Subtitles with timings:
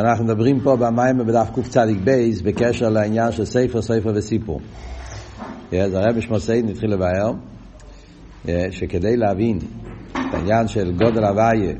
[0.00, 2.10] אנחנו מדברים פה במים בדף קצ"ב
[2.44, 4.60] בקשר לעניין של ספר, ספר וסיפור.
[5.72, 7.32] אז הרב שמוסיין התחיל לבאר
[8.70, 9.58] שכדי להבין
[10.12, 11.74] את העניין של גודל הוויה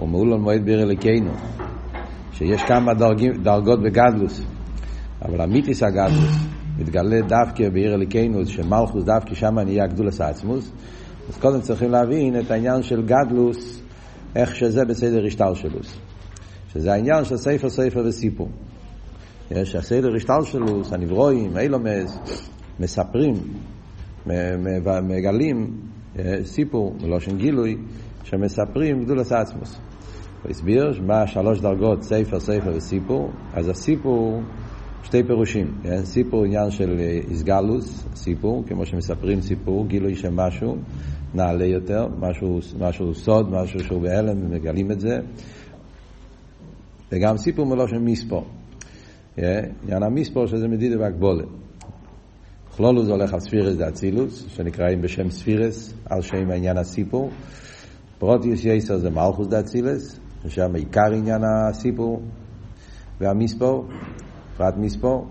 [0.00, 1.30] ומעול מועד ביר אליקנו
[2.32, 4.42] שיש כמה דרגים, דרגות בגדלוס.
[5.24, 6.36] אבל המיתיס הגדלוס
[6.78, 10.72] מתגלה דווקא בעיר אליקנו שמלכוס דווקא שם נהיה גדולס עצמוס
[11.28, 13.82] אז קודם צריכים להבין את העניין של גדלוס
[14.36, 15.98] איך שזה בסדר השטלשלוס
[16.72, 18.48] שזה העניין של ספר ספר וסיפור.
[19.50, 22.18] יש הסדר השטלשלוס הנברואים אילומס
[22.80, 23.34] מספרים
[25.02, 25.70] מגלים
[26.44, 27.76] סיפור מלושן גילוי
[28.24, 29.78] שמספרים גדולס עצמוס.
[30.42, 33.32] הוא הסביר מה שלוש דרגות ספר ספר וסיפור.
[33.52, 34.42] אז הסיפור
[35.02, 36.04] שתי פירושים, כן?
[36.04, 40.76] סיפור עניין של איסגלוס, סיפור, כמו שמספרים סיפור, גילוי של משהו,
[41.34, 45.18] נעלה יותר, משהו, משהו סוד, משהו שהוא בהלם ומגלים את זה,
[47.12, 48.44] וגם סיפור מלושן מספור.
[49.36, 51.48] עניין המספור שזה מדידה והגבולת.
[52.76, 57.30] כלולו זה הולך על ספירס דאצילוס, שנקראים בשם ספירס, על שם העניין הסיפור.
[58.18, 62.22] פרוטיוס יסר זה מלכוס דאצילס, ששם עיקר עניין הסיפור
[63.20, 63.86] והמספור.
[64.56, 65.26] פרט מספור,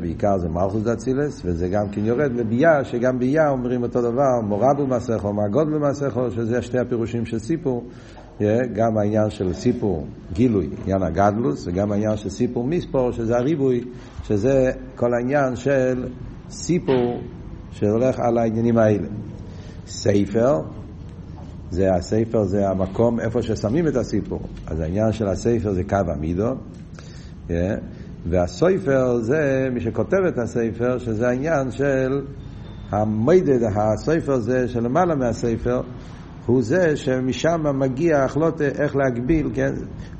[0.00, 4.74] בעיקר זה מלכוס דאצילס, וזה גם כן יורד בביאה, שגם ביאה אומרים אותו דבר, מורה
[4.78, 7.84] במסכו, מעגוד במסכו, שזה שתי הפירושים של סיפור,
[8.72, 13.84] גם העניין של סיפור גילוי, עניין הגדלוס, וגם העניין של סיפור מספור, שזה הריבוי,
[14.24, 16.08] שזה כל העניין של
[16.50, 17.20] סיפור
[17.70, 19.08] שהולך על העניינים האלה.
[19.86, 20.60] ספר,
[21.70, 24.40] זה הספר, זה המקום איפה ששמים את הסיפור.
[24.66, 26.54] אז העניין של הספר זה קו המידו,
[27.48, 27.52] Yeah.
[28.26, 32.20] והסופר זה, מי שכותב את הספר, שזה העניין של
[32.90, 35.80] המדד, הספר זה שלמעלה מהספר,
[36.46, 39.72] הוא זה שמשם מגיע החלוט איך להגביל, כן?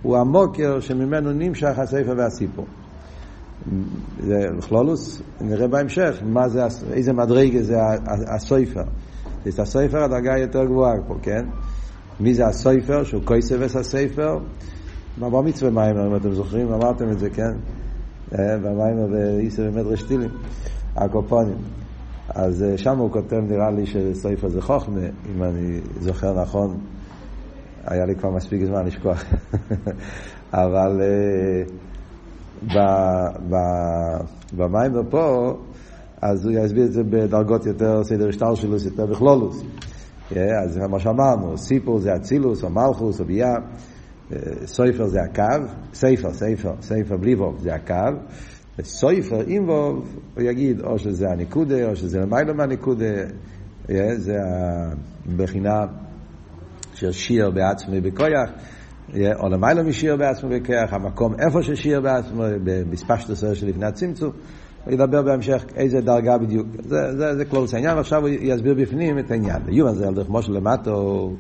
[0.03, 2.67] הוא המוקר שממנו נמשך הספר והסיפור.
[4.21, 6.61] זה כלולוס, נראה בהמשך, מה זה,
[6.93, 7.77] איזה מדרגה זה
[8.35, 8.83] הסופר.
[9.49, 11.45] את הסופר הדרגה יותר גבוהה פה, כן?
[12.21, 14.39] מי זה הסופר, שהוא כויסבס הספר?
[15.19, 17.53] בבר מצווה מיימר, אם אתם זוכרים, אמרתם את זה, כן?
[18.33, 20.31] במיימר באיסר באמת רשתילים,
[20.97, 21.57] הקופונים.
[22.29, 25.01] אז שם הוא כותב, נראה לי שסעיף הזה חוכמה,
[25.35, 26.79] אם אני זוכר נכון,
[27.85, 29.25] היה לי כבר מספיק זמן לשכוח.
[30.53, 31.01] אבל
[34.53, 35.57] במיימר פה,
[36.23, 39.63] אז הוא יסביר את זה בדרגות יותר, סדר שטר שלו, יותר בכלולוס.
[40.31, 43.55] אז מה שאמרנו, סיפור זה אצילוס, או מלכוס, או ביאה.
[44.65, 48.19] סויפר זה הקו, סייפר, סייפר, סייפר בלי ווב זה הקו,
[48.79, 53.15] וסויפר עם ווב, הוא יגיד או שזה הניקודה, או שזה למיילא מהניקודה,
[54.17, 54.37] זה
[55.27, 55.87] הבחינה
[56.95, 58.51] של שיר בעצמי בכויח,
[59.15, 62.45] או למיילא משיר בעצמי בכויח, המקום איפה ששיר בעצמי,
[62.91, 64.33] בספשטוס של לפני הצמצום,
[64.85, 66.67] הוא ידבר בהמשך איזה דרגה בדיוק.
[66.85, 69.63] זה, זה, זה קלוס העניין, ועכשיו הוא יסביר בפנים את העניין.
[69.67, 71.31] ביומן זה על דרך משה למטו,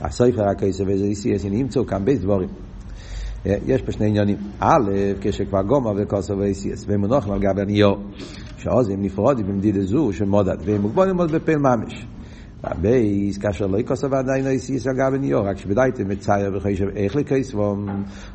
[0.00, 2.48] הסופר הכסף ואיזה איסי איסי נמצאו כאן בית דבורים.
[3.44, 4.36] יש פה שני עניינים.
[4.60, 4.90] א',
[5.20, 7.96] כשכבר גומר וכוסו ואיסיאס, ומונוחם על גבי הניור,
[8.56, 12.06] שעוזים נפרודים במדידה זו שמודד, והם מוגבולים עוד בפל ממש.
[12.80, 17.16] בייס, כאשר לא יקוסו ועדיין לא איסיאס על גבי הניור, רק שבדייתם מצייר וחשב איך
[17.16, 17.86] לקייסבום,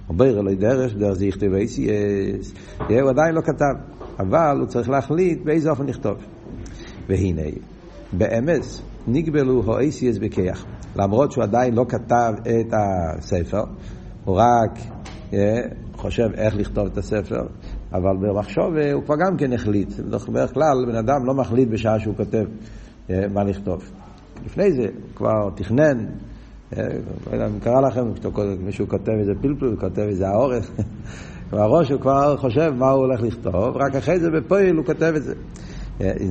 [0.09, 2.53] או ביר אלוהי דרך, דרך זה יכתב איסיאס,
[2.89, 3.93] הוא עדיין לא כתב.
[4.19, 6.17] אבל הוא צריך להחליט באיזה אופן לכתוב.
[7.09, 7.41] והנה,
[8.13, 10.65] באמס נגבלו האייסיאס בכיח.
[10.95, 13.63] למרות שהוא עדיין לא כתב את הספר,
[14.25, 14.78] הוא רק
[15.31, 15.35] yeah,
[15.95, 17.41] חושב איך לכתוב את הספר,
[17.94, 20.00] אבל במחשוב הוא כבר גם כן החליט.
[20.00, 22.45] בדרך כלל בן אדם לא מחליט בשעה שהוא כותב
[23.07, 23.91] yeah, מה לכתוב.
[24.45, 26.06] לפני זה הוא כבר תכנן,
[26.78, 26.83] לא
[27.31, 28.01] יודע אם קרה לכם,
[28.59, 30.72] מישהו כותב איזה פלפל, הוא כותב איזה האורך.
[31.51, 35.23] והראש הוא כבר חושב מה הוא הולך לכתוב, רק אחרי זה בפועל הוא כותב את
[35.23, 35.33] זה.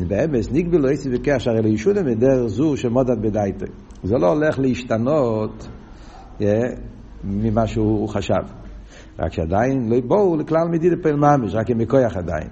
[0.09, 3.67] באמס נגבלו איסי וקש, הרי לישונה מדרך זו שמודד בדייטו.
[4.05, 5.69] זה לא הולך להשתנות
[7.25, 8.43] ממה שהוא חשב.
[9.19, 12.49] רק שעדיין לא יבואו לכלל מדידה פועל ממש, רק עם בכויח עדיין.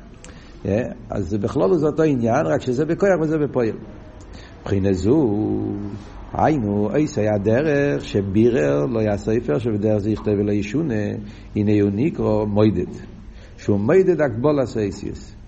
[1.11, 3.76] אז זה בכלול זה אותו עניין, רק שזה בכויח וזה בפועל.
[4.61, 5.26] מבחינה זו,
[6.32, 11.05] היינו, איסי הדרך שבירר לא היה ספר שבדרך זה יכתב ולא ישונה,
[11.56, 12.93] הנה הוא נקרא מוידד,
[13.56, 15.39] שהוא מוידד אקבול הסייסיוס.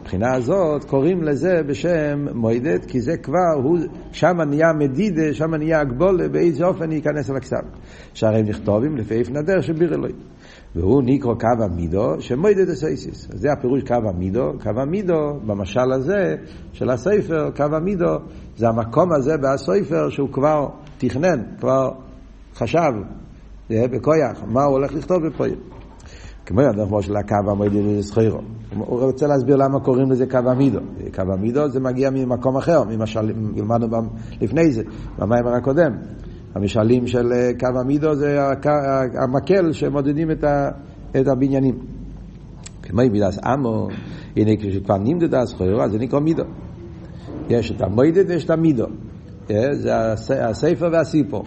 [0.00, 3.78] מבחינה הזאת קוראים לזה בשם מוידד, כי זה כבר, הוא,
[4.12, 7.62] שם נהיה מדידה, שם נהיה אקבולה, באיזה אופן ייכנס אל הכסף.
[8.14, 10.08] שהרי נכתובים לפי איפן הדרך שבירר לא.
[10.74, 13.28] והוא נקרא קו המידו שמוידד הסייסיס.
[13.32, 14.52] זה הפירוש קו המידו.
[14.62, 16.36] קו המידו, במשל הזה
[16.72, 18.16] של הספר, קו המידו,
[18.56, 20.68] זה המקום הזה בספר שהוא כבר
[20.98, 21.90] תכנן, כבר
[22.54, 22.92] חשב
[23.70, 25.58] בכויח, מה הוא הולך לכתוב בפויל.
[26.48, 28.38] כמו כמו של הקו המועד זכירו.
[28.76, 30.78] הוא רוצה להסביר למה קוראים לזה קו המידו.
[31.14, 33.20] קו המידו זה מגיע ממקום אחר, ממשל,
[33.56, 33.86] למדנו
[34.40, 34.82] לפני זה,
[35.18, 35.92] במיימר הקודם.
[36.54, 38.38] המשלים של אה, קו המידו זה
[39.24, 41.78] המקל שמודדים את, הבניינים.
[42.82, 43.88] כמו מידס אמו,
[44.36, 46.44] הנה כשכבר נמדד הזכירו, אז זה נקרא מידו.
[47.48, 48.86] יש את המועדת ויש את המידו.
[49.50, 49.74] אה,
[50.14, 51.44] זה הספר והסיפור.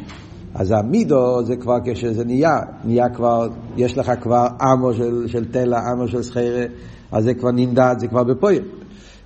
[0.55, 5.79] אז המידו זה כבר כשזה נהיה, נהיה כבר, יש לך כבר אמו של, של תלע,
[5.93, 6.65] אמו של סחיירה,
[7.11, 8.63] אז זה כבר נמדד, זה כבר בפועל.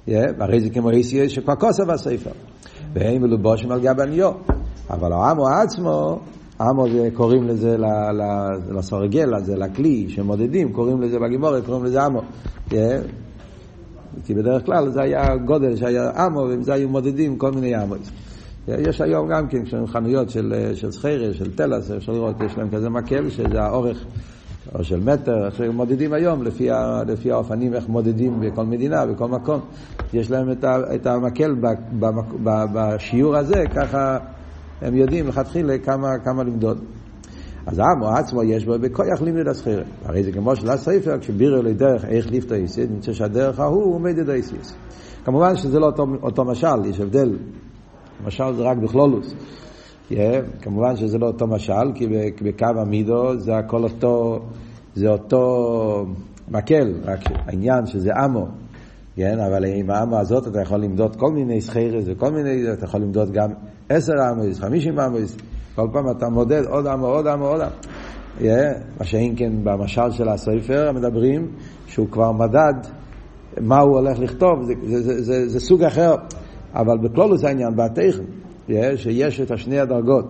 [0.07, 2.31] והרי זה כמו ACS שכבר כוסף הספר.
[2.94, 4.31] והם מלובושים על גב הניו.
[4.89, 6.19] אבל האמו עצמו,
[6.62, 7.77] אמו זה קוראים לזה
[8.77, 12.22] לסרגל הזה, לכלי שמודדים, קוראים לזה בגימורת, קוראים לזה אמו.
[14.25, 18.00] כי בדרך כלל זה היה גודל שהיה אמו, ועם זה היו מודדים כל מיני אמות.
[18.67, 22.89] יש היום גם כן, חנויות של, של סחיירה, של טלס, אפשר לראות, יש להם כזה
[22.89, 24.06] מקל, שזה האורך,
[24.75, 29.59] או של מטר, שמודדים היום לפי, ה, לפי האופנים, איך מודדים בכל מדינה, בכל מקום.
[30.13, 31.67] יש להם את, ה, את המקל ב,
[32.00, 32.06] ב,
[32.44, 34.17] ב, בשיעור הזה, ככה
[34.81, 36.83] הם יודעים לכתחילה כמה, כמה למדוד.
[37.65, 39.83] אז העמו עצמו יש בו בכוח לימוד הסחירה.
[40.06, 44.17] הרי זה כמו של הספר, כשבירו לדרך איך ליפתא איסיס, נמצא שהדרך ההוא הוא עומד
[44.17, 44.75] את האיסיס.
[45.25, 47.38] כמובן שזה לא אותו, אותו משל, יש הבדל
[48.23, 49.33] משל זה רק בכלולוס.
[50.12, 50.15] Yeah,
[50.62, 52.07] כמובן שזה לא אותו משל, כי
[52.41, 54.39] בקו המידו זה הכל אותו,
[54.95, 56.06] זה אותו
[56.51, 58.47] מקל, רק העניין שזה אמו.
[59.15, 63.01] כן, אבל עם האמו הזאת אתה יכול למדוד כל מיני סחיירס וכל מיני, אתה יכול
[63.01, 63.50] למדוד גם
[63.89, 65.38] עשר אמויס, חמישים אמויס,
[65.75, 67.71] כל פעם אתה מודד עוד אמו, עוד אמו, עוד אמו.
[68.39, 68.44] Yeah,
[69.00, 71.51] מה שאין כן במשל של הספר מדברים
[71.88, 72.73] שהוא כבר מדד
[73.62, 76.15] מה הוא הולך לכתוב, זה, זה, זה, זה, זה סוג אחר.
[76.75, 78.24] אבל בכלולוס העניין, בתכן,
[78.95, 80.25] שיש את השני הדרגות,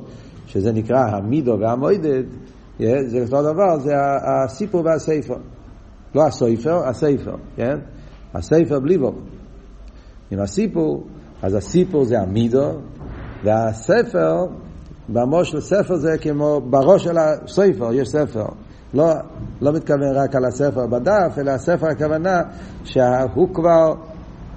[0.47, 2.24] שזה נקרא המידו והמוידד,
[2.80, 5.38] זה אותו דבר, זה הסיפור והספר.
[6.15, 7.77] לא הסופר, הספר, כן?
[8.33, 9.12] הספר בלי בו.
[10.31, 11.03] עם הסיפור,
[11.42, 12.71] אז הסיפור זה המידו,
[13.44, 14.45] והספר,
[15.09, 18.45] במושל ספר זה כמו בראש של הספר, יש ספר.
[18.94, 19.13] לא,
[19.62, 22.42] לא מתכוון רק על הספר בדף, אלא הספר הכוונה
[22.83, 23.94] שהוא כבר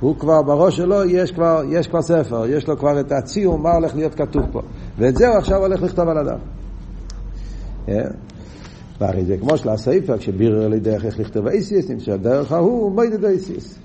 [0.01, 3.73] הוא כבר, בראש שלו יש כבר, יש כבר ספר, יש לו כבר את הציור, מה
[3.73, 4.61] הולך להיות כתוב פה.
[4.99, 6.41] ואת זה הוא עכשיו הולך לכתוב על הדף.
[7.87, 7.91] Yeah.
[9.01, 13.25] והרי זה כמו של הספר, כשבירר לי דרך איך לכתוב אייסיס, נמצא דרך ההוא, מוידד
[13.25, 13.79] אייסיס.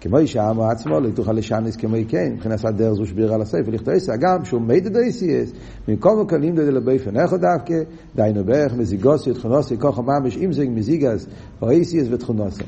[0.00, 3.70] כמו אישה אמר עצמו, לא תוכל לשניס כמו כן, מבחינת הדרך זו שבירה על הספר,
[3.70, 5.52] לכתוב אייסיס, גם שהוא מיידד אייסיס,
[5.88, 7.74] במקום מקלים דוד לבייפן איך דווקא,
[8.16, 11.26] דיינו בערך מזיגוסי, תכונוסי, כוחו ממש, אם זה מזיגס,
[11.62, 12.64] או אייסיס ותכונוסי.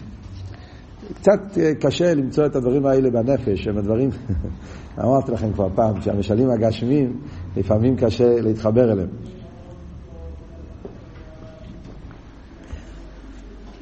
[1.15, 4.11] קצת אה, קשה למצוא את הדברים האלה בנפש, הם הדברים,
[5.05, 7.21] אמרתי לכם כבר פעם, שהמשלים הגשמיים,
[7.57, 9.09] לפעמים קשה להתחבר אליהם.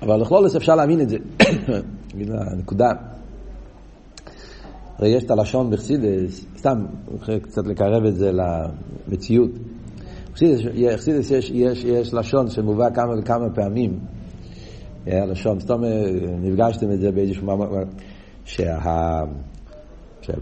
[0.03, 1.17] אבל לכל זאת אפשר להאמין את זה.
[2.15, 2.93] נגיד הנקודה.
[4.99, 6.87] הרי יש את הלשון בחסידס, סתם,
[7.43, 9.51] קצת לקרב את זה למציאות.
[10.33, 13.99] בחסידס יש, יש, יש לשון שמובא כמה וכמה פעמים.
[15.07, 15.83] הלשון, סתום
[16.43, 17.67] נפגשתם את זה באיזשהו מאמר,
[18.45, 18.79] שה...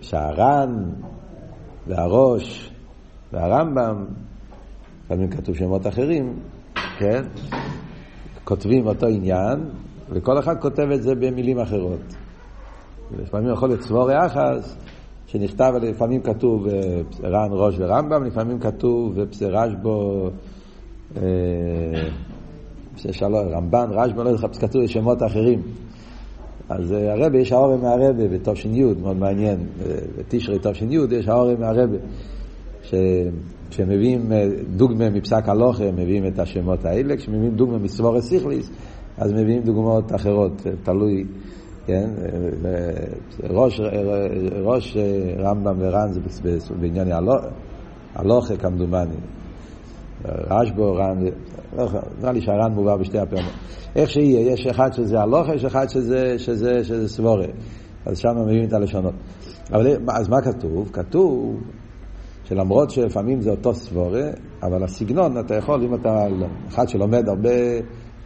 [0.01, 0.91] שהר"ן
[1.87, 2.73] והראש
[3.33, 4.05] והרמב"ם,
[5.05, 6.39] לפעמים כתוב שמות אחרים,
[6.99, 7.23] כן?
[8.45, 9.59] כותבים אותו עניין,
[10.11, 12.01] וכל אחד כותב את זה במילים אחרות.
[13.19, 14.77] לפעמים יכול להיות סבור יחס,
[15.27, 20.31] שנכתב, לפעמים כתוב אה, ר"ן, ראש ורמב"ם, לפעמים כתוב פסרש בו
[23.07, 25.63] אה, שלום, רמב"ן, רשב"ן, לא יודע, כתוב שמות אחרים.
[26.71, 31.97] אז אה, הרבי, יש האורם מהרבי בתש"י, מאוד מעניין, אה, בתשרי תש"י, יש האורם מהרבי,
[33.71, 38.71] כשמביאים אה, דוגמה מפסק הלוכה, מביאים את השמות האלה, כשמביאים דוגמה מסבורס סיכליס,
[39.19, 41.25] אז מביאים דוגמאות אחרות, תלוי,
[41.87, 42.11] כן,
[43.51, 43.81] ראש,
[44.63, 44.97] ראש
[45.39, 46.21] רמב"ם ור"ן זה
[46.81, 47.09] בעניין
[48.15, 49.17] הלוכה כמדומני.
[50.25, 51.19] רשב"ו, ר"ן,
[52.19, 53.51] נראה לי שהר"ן מובא בשתי הפעמים.
[53.97, 57.47] איך שיהיה, יש אחד שזה הלוכה, יש אחד שזה, שזה, שזה סבורה.
[58.07, 59.15] אז שם מביאים את הלשונות.
[59.73, 60.91] אבל אז מה כתוב?
[60.93, 61.61] כתוב
[62.45, 64.31] שלמרות שלפעמים זה אותו סבורה,
[64.63, 66.27] אבל הסגנון, אתה יכול, אם אתה
[66.69, 67.51] אחד שלומד הרבה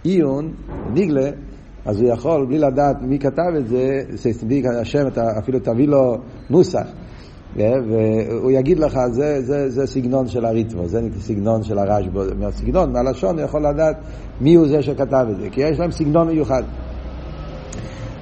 [0.03, 0.55] עיון,
[0.93, 1.31] ניגלה,
[1.85, 4.03] אז הוא יכול, בלי לדעת מי כתב את זה,
[4.81, 6.17] השם, אתה אפילו תביא לו
[6.51, 6.87] נוסח.
[7.55, 7.79] כן?
[7.89, 13.39] והוא יגיד לך, זה, זה, זה סגנון של הריתמו, זה סגנון של הרשב"א, מהסגנון, מהלשון,
[13.39, 13.97] הוא יכול לדעת
[14.41, 16.63] מי הוא זה שכתב את זה, כי יש להם סגנון מיוחד.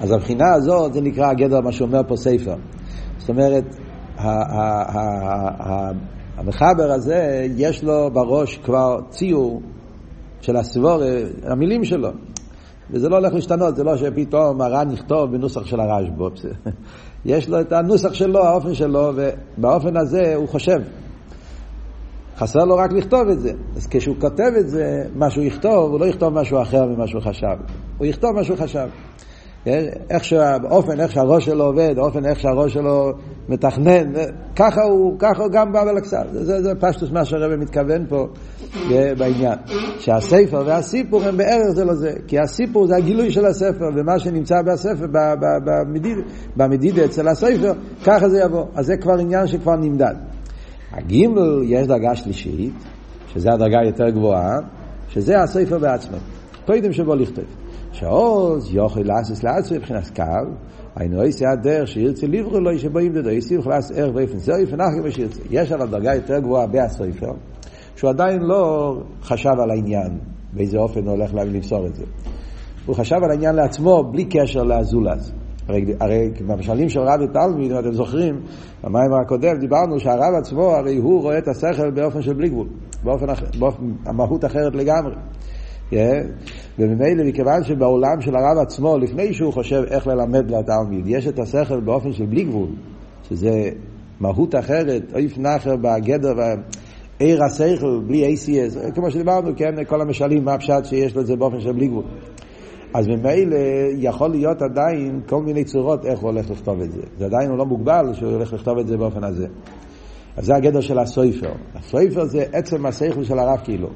[0.01, 2.55] אז הבחינה הזאת, זה נקרא הגדר, מה שאומר פה ספר.
[3.19, 3.65] זאת אומרת,
[6.37, 9.63] המחבר הזה, יש לו בראש כבר ציור
[10.41, 11.03] של הסבור,
[11.43, 12.11] המילים שלו.
[12.91, 16.49] וזה לא הולך להשתנות, זה לא שפתאום הר"ן יכתוב בנוסח של הרשב"א.
[17.25, 20.79] יש לו את הנוסח שלו, האופן שלו, ובאופן הזה הוא חושב.
[22.37, 23.53] חסר לו רק לכתוב את זה.
[23.77, 27.23] אז כשהוא כותב את זה, מה שהוא יכתוב, הוא לא יכתוב משהו אחר ממה שהוא
[27.23, 27.57] חשב.
[27.99, 28.89] הוא יכתוב מה שהוא חשב.
[29.65, 29.85] כן?
[30.11, 33.13] איך שהאופן, איך שהראש שלו עובד, האופן איך שהראש שלו
[33.49, 34.13] מתכנן,
[34.57, 36.27] ככה הוא, ככה הוא גם בא בלקסל.
[36.33, 38.27] זה, זה, פשטוס מה שהרבא מתכוון פה
[39.19, 39.59] בעניין.
[39.99, 42.13] שהספר והסיפור הם בערך זה לא זה.
[42.27, 45.07] כי הסיפור זה הגילוי של הספר, ומה שנמצא בספר,
[45.65, 46.17] במדיד,
[46.57, 47.73] במדיד אצל הספר,
[48.05, 48.65] ככה זה יבוא.
[48.75, 50.15] אז זה כבר עניין שכבר נמדד.
[50.93, 52.75] הגימל יש דרגה שלישית,
[53.35, 54.59] שזה הדרגה היותר גבוהה,
[55.09, 56.17] שזה הספר בעצמו.
[56.67, 57.62] קודם שבו לכתוב.
[57.93, 60.23] שעוז יוכל לעשות לעצמו מבחינת קו,
[60.97, 65.41] היינו עושה הדרך שירצה לברו לו שבאים דדו, יסיב לעשות ערך ואיפן זוהי פנחי ושירצה.
[65.51, 67.33] יש עליו דרגה יותר גבוהה בהסופר,
[67.97, 70.19] שהוא עדיין לא חשב על העניין,
[70.53, 72.05] באיזה אופן הוא הולך למסור את זה.
[72.87, 75.33] הוא חשב על העניין לעצמו בלי קשר לאזולז.
[75.69, 78.41] הרי, הרי במשלים של רבי תלמיד, אם אתם זוכרים,
[78.85, 82.69] במיימר הקודם דיברנו שהרב עצמו, הרי הוא רואה את השכל באופן של בלי גבול,
[83.05, 83.27] באופן,
[83.59, 85.15] באופן המהות אחרת לגמרי.
[85.93, 85.97] Yeah.
[86.79, 91.81] וממילא, מכיוון שבעולם של הרב עצמו, לפני שהוא חושב איך ללמד לתלמיד, יש את השכל
[91.81, 92.69] באופן של בלי גבול,
[93.29, 93.71] שזה
[94.21, 96.33] מהות אחרת, אויף נחר בגדר,
[97.19, 101.37] עיר השכל, בלי ACS, כמו שדיברנו, כן, כל המשלים, מה הפשט שיש לו את זה
[101.37, 102.05] באופן של בלי גבול.
[102.95, 103.57] אז ממילא
[103.97, 107.03] יכול להיות עדיין כל מיני צורות איך הוא הולך לכתוב את זה.
[107.19, 109.47] זה עדיין הוא לא מוגבל שהוא הולך לכתוב את זה באופן הזה.
[110.37, 111.53] אז זה הגדר של הסויפר.
[111.75, 113.89] הסויפר זה עצם השכל של הרב כאילו,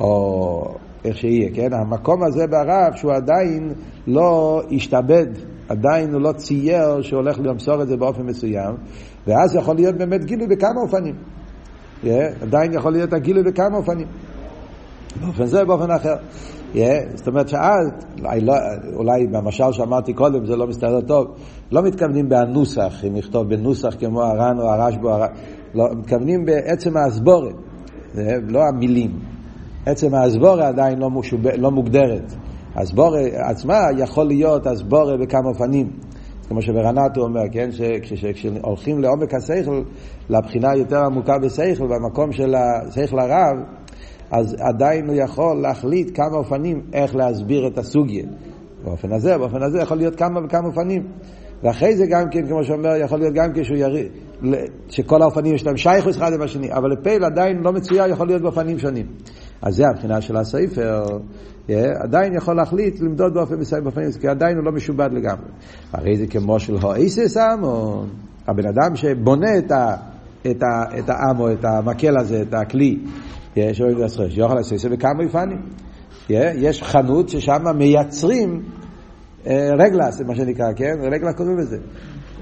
[0.00, 0.64] או
[1.04, 1.72] איך שיהיה, כן?
[1.72, 3.72] המקום הזה ברב שהוא עדיין
[4.06, 5.26] לא השתבד,
[5.68, 8.74] עדיין הוא לא צייר שהוא הולך למסור את זה באופן מסוים,
[9.26, 11.14] ואז יכול להיות באמת גילוי בכמה אופנים.
[12.04, 14.06] Yeah, עדיין יכול להיות הגילוי בכמה אופנים.
[15.20, 16.14] באופן זה ובאופן אחר.
[16.74, 16.78] Yeah,
[17.14, 18.54] זאת אומרת שאז, אולי, לא,
[18.94, 21.26] אולי במשל שאמרתי קודם, זה לא מסתדר טוב,
[21.72, 25.26] לא מתכוונים בנוסח, אם נכתוב בנוסח כמו הר"ן או הרשב"א, הר...
[25.74, 27.54] לא, מתכוונים בעצם האסבורת,
[28.48, 29.33] לא המילים.
[29.86, 31.40] עצם האסבורה עדיין לא, משוב...
[31.58, 32.32] לא מוגדרת.
[32.74, 35.90] האסבורה עצמה יכול להיות אסבורה בכמה אופנים.
[36.48, 39.82] כמו שברנטו אומר, כן, שכשהולכים לעומק השכל,
[40.28, 43.56] לבחינה יותר עמוקה בשכל, במקום של השכל הרב,
[44.30, 48.24] אז עדיין הוא יכול להחליט כמה אופנים איך להסביר את הסוגיה.
[48.84, 51.06] באופן הזה, באופן הזה יכול להיות כמה וכמה אופנים.
[51.62, 54.06] ואחרי זה גם כן, כמו שאומר, יכול להיות גם כשהוא יריד,
[54.88, 58.42] שכל האופנים יש להם שייכוס אחד עם השני, אבל לפייל עדיין לא מצויר, יכול להיות
[58.42, 59.06] באופנים שונים.
[59.64, 61.04] אז זה הבחינה של הספר,
[61.68, 63.84] yeah, עדיין יכול להחליט למדוד באופן מסוים,
[64.20, 65.48] כי עדיין הוא לא משובד לגמרי.
[65.92, 68.08] הרי זה כמו של הואיסס אמון,
[68.46, 69.96] הבן אדם שבונה את, ה,
[70.50, 72.98] את, ה, את האמו, את המקל הזה, את הכלי,
[73.56, 75.62] יש אוהב לסחש, יוכל לעשות זה בכמה יפנים.
[76.30, 78.62] יש חנות ששם מייצרים
[79.46, 80.94] אה, רגלה, זה מה שנקרא, כן?
[81.12, 81.76] רגלה קוראים לזה.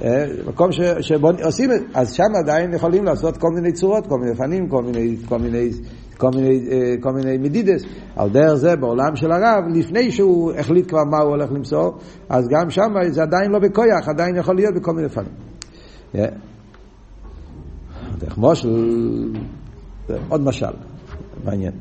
[0.05, 0.69] אה, מקום
[1.01, 4.69] שבו עושים את זה, אז שם עדיין יכולים לעשות כל מיני צורות, כל מיני פנים,
[4.69, 5.71] כל מיני, כל מיני,
[6.23, 7.83] כל מיני, אה, כל מיני מדידס.
[8.17, 11.99] על דרך זה בעולם של הרב, לפני שהוא החליט כבר מה הוא הולך למסור,
[12.29, 15.33] אז גם שם זה עדיין לא בכויח, עדיין יכול להיות בכל מיני פנים.
[18.19, 19.33] דרך מושל,
[20.29, 20.67] עוד משל.
[21.45, 21.73] מעניין.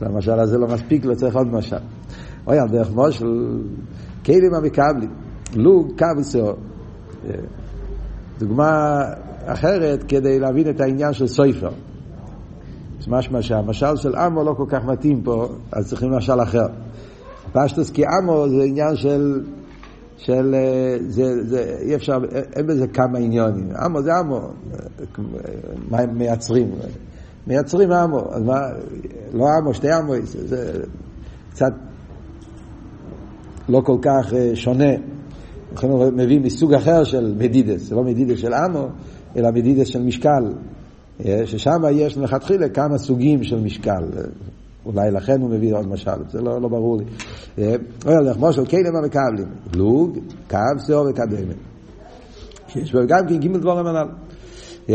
[0.00, 1.76] המשל הזה לא מספיק, לא צריך עוד משל.
[2.46, 3.62] אוי, על דרך מושל,
[4.24, 5.10] כלים המקבלים,
[5.54, 6.52] לוג קבסו.
[8.38, 9.00] דוגמה
[9.46, 11.26] אחרת כדי להבין את העניין של
[13.00, 13.18] סויפר.
[13.18, 16.66] משמע שהמשל של עמו לא כל כך מתאים פה, אז צריכים משל אחר.
[17.52, 19.44] פשטוס כי עמו זה עניין של,
[20.16, 20.54] של
[21.08, 22.18] זה, זה, אי אפשר,
[22.56, 23.70] אין בזה כמה עניונים.
[23.84, 24.40] עמו זה עמו,
[25.90, 26.70] מה הם מייצרים?
[27.46, 28.60] מייצרים עמו, אז מה,
[29.32, 30.82] לא עמו, שתי עמו, זה
[31.50, 31.72] קצת
[33.68, 34.92] לא כל כך אה, שונה.
[35.72, 38.88] לכן הוא מביא מסוג אחר של מדידס, זה לא מדידס של עמו,
[39.36, 40.77] אלא מדידס של משקל, אה,
[41.44, 44.04] ששם יש מלכתחילה כמה סוגים של משקל.
[44.86, 47.04] אולי לכן הוא מביא עוד משל, זה לא, לא ברור לי.
[48.06, 50.18] אומר לך, מושל כלים המקבלים, לוג,
[50.50, 51.56] קו, שאור וקדמת.
[52.76, 54.08] יש בו גם כן גימל דבורם הנ"ל.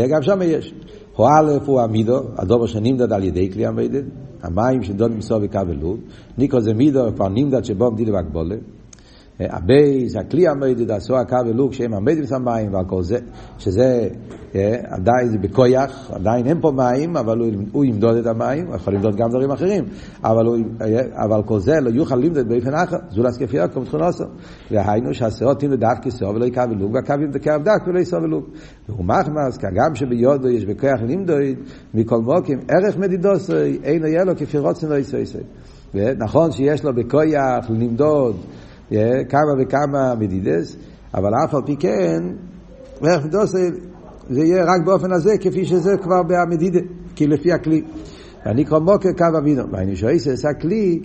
[0.08, 0.74] גם שם יש.
[1.16, 4.02] הוא א' הוא המידו, הדובר שנמדד על ידי כלי המדד,
[4.42, 6.00] המים שדוד מסור וקו ולוד,
[6.38, 8.56] ניקו זה מידו כבר נמדד שבו מדידה בהגבולה,
[9.40, 13.18] הבייס, הכלי המדיד, עשו הקו ולוק שהם המדיד המים ועל כל זה,
[13.58, 14.08] שזה
[14.54, 18.74] אה, עדיין זה בכויח, עדיין אין פה מים, אבל הוא, הוא ימדוד את המים, הוא
[18.74, 19.84] יכול למדוד גם דברים אחרים,
[20.24, 24.24] אבל, הוא, אה, אבל כל זה לא יוכל למדוד באופן אחר, זולס כפי יוקם תכונוסו.
[24.70, 28.48] והיינו שהשאות תמדוד דווקא שאו ולא יקו ולוק, והקו ימדקה דק ולא יסו ולוק.
[28.88, 31.56] והוא מחמס, גם שביודו יש בכוח למדוד,
[31.94, 35.38] מכל מוקים, ערך מדידוסוי, אין יהיה לו כפי רוצן לא יסו יסו.
[36.18, 38.36] נכון שיש לו בכויח למדוד
[39.28, 40.76] כמה וכמה מדידס,
[41.14, 42.22] אבל אף על פי כן,
[43.00, 43.70] ערך מדידוסוי
[44.30, 46.80] זה יהיה רק באופן הזה, כפי שזה כבר במדידה,
[47.16, 47.82] כי לפי הכלי.
[48.46, 49.62] ואני קרוא מוקר קו אבינו.
[49.72, 51.00] ואני שואל, עשה כלי,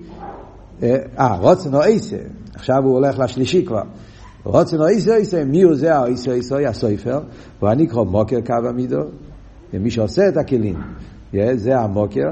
[0.83, 2.17] אה, רוצן או עשה,
[2.55, 3.83] עכשיו הוא הולך לשלישי כבר.
[4.43, 7.19] רוצן או עשה עשה, מי הוא זה העשה עשה, הסויפר,
[7.61, 9.01] ואני קרוא מוקר קו אמידו,
[9.73, 10.75] ומי שעושה את הכלים,
[11.55, 12.29] זה המוקר,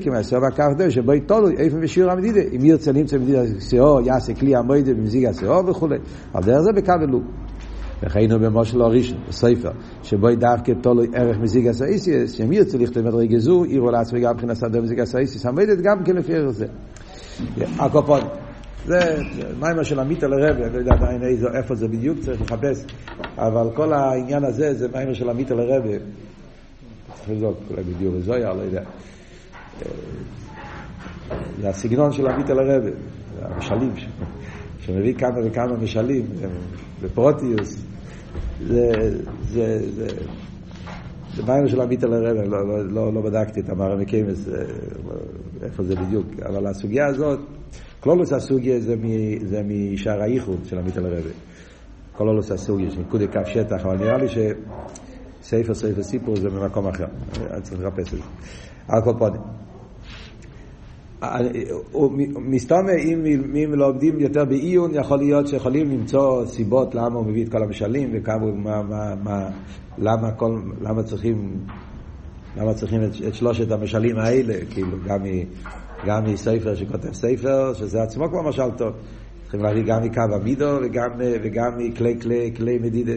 [0.00, 4.34] כי מהסוף הקו דר, שבו יתולו, איפה בשיעור המדידה, אם ירצה נמצא מדידה שאו, יעשה
[4.34, 5.96] כלי המוידה במזיג השאו וכולי,
[6.34, 7.24] על דרך זה בקו אלוק.
[8.02, 9.70] וכיינו במושל הראשון, בספר,
[10.02, 14.56] שבו דווקא תולוי ערך מזיג הסאיסיס, שהם ירצו לכתוב מדרגה זו, עירו לעצמי גם מבחינת
[14.56, 16.66] סדר מזיג הסאיסיס, עמדת גם כן לפי ערך זה.
[17.78, 18.20] הקופון.
[18.86, 19.16] זה
[19.60, 21.20] מיימר של עמית על הרב, אני לא יודע עדיין
[21.54, 22.84] איפה זה בדיוק, צריך לחפש,
[23.38, 25.82] אבל כל העניין הזה זה מיימר של עמית על הרב.
[27.14, 28.82] צריך לבדוק, אולי בדיוק זויה, לא יודע.
[31.60, 32.82] זה הסגנון של עמית על הרב,
[33.42, 33.92] המשלים,
[34.80, 36.26] שמביא כמה וכמה משלים,
[37.02, 37.84] בפרוטיוס,
[38.66, 38.90] זה,
[39.42, 40.06] זה, זה,
[41.34, 44.48] זה מים של עמית על הרב, לא, לא, לא, לא בדקתי את המערב מקיימס,
[45.62, 47.38] איפה זה בדיוק, אבל הסוגיה הזאת,
[48.00, 51.24] כלולוס הסוגיה זה, מ, זה משער האיחוד של עמית על הרב.
[52.12, 57.06] כלולוס הסוגיה, שנקודי קו שטח, אבל נראה לי שספר ספר סיפור זה במקום אחר,
[57.50, 58.24] אני צריך לחפש את זה.
[58.88, 59.65] על כל פונים.
[62.40, 67.62] מסתום אם לומדים יותר בעיון, יכול להיות שיכולים למצוא סיבות למה הוא מביא את כל
[67.62, 69.48] המשלים וכמה, מה, מה, מה,
[69.98, 71.58] למה, כל, למה צריכים,
[72.56, 75.18] למה צריכים את, את שלושת המשלים האלה, כאילו, גם,
[76.06, 78.92] גם מספר שכותב ספר, שזה עצמו כבר משל טוב.
[79.42, 83.12] צריכים להביא גם מקו המידו וגם, וגם מכלי כלי, כלי מדידה.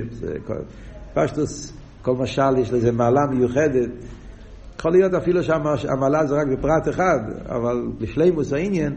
[1.13, 3.89] פשטוס, כל משל יש לזה מעלה מיוחדת.
[4.79, 8.95] יכול להיות אפילו שהמעלה זה רק בפרט אחד, אבל בשלימוס העניין,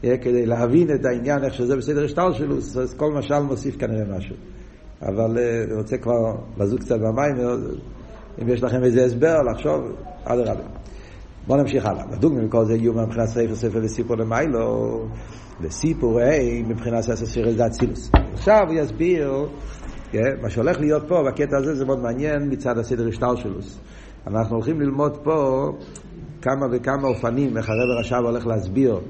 [0.00, 4.36] כדי להבין את העניין, איך שזה בסדר השטר שלו, אז כל משל מוסיף כנראה משהו.
[5.02, 7.48] אבל אני רוצה כבר לזוג קצת במים,
[8.42, 9.80] אם יש לכם איזה הסבר, לחשוב,
[10.24, 10.64] אדרבה.
[11.46, 12.06] בואו נמשיך הלאה.
[12.06, 15.06] בדוגמא מכל זה יהיו מבחינת ספר ספר וסיפור למיילו,
[15.60, 18.10] וסיפור ה' מבחינת ספר ספר זה אצילוס.
[18.32, 19.46] עכשיו הוא יסביר,
[20.42, 23.58] מה שהולך להיות פה, בקטע הזה זה מאוד מעניין מצד הסדר השטר שלו.
[24.26, 25.68] אנחנו הולכים ללמוד פה
[26.42, 29.00] כמה וכמה אופנים, איך הרב הרש"ב הולך להסביר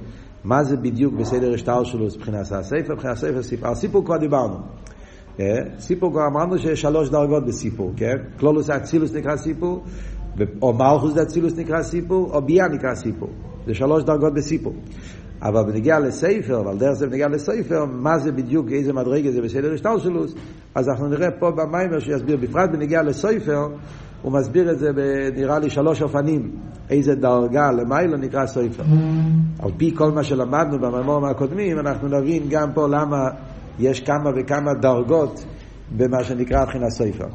[0.45, 3.69] מה זה בדיוק בסדר השטר שלו מבחינת הספר, מבחינת הספר סיפור.
[3.69, 4.57] על סיפור כבר דיברנו.
[5.41, 5.45] אה?
[5.79, 8.17] סיפור כבר אמרנו שיש שלוש דרגות בסיפור, כן?
[8.39, 9.85] קלולוס אצילוס נקרא סיפור,
[10.63, 13.29] או מלכוס אצילוס נקרא סיפור, או ביה נקרא סיפור.
[13.67, 14.73] זה שלוש דרגות בסיפור.
[15.43, 19.73] אבל בנגיע לספר, ועל דרך זה בנגיע לספר, מה זה בדיוק, איזה מדרגה זה בסדר
[19.73, 20.25] השטר שלו,
[20.75, 23.67] אז אנחנו נראה פה במיימר שיסביר, בפרט בנגיע לספר,
[24.23, 24.91] הוא מסביר את זה
[25.37, 26.51] נראה לי שלוש אופנים,
[26.91, 28.83] איזה דרגה למיילו נקרא סופר.
[29.59, 33.29] על פי כל מה שלמדנו במאמרים הקודמים, אנחנו נבין גם פה למה
[33.79, 35.45] יש כמה וכמה דרגות
[35.97, 37.27] במה שנקרא מבחינת סופר.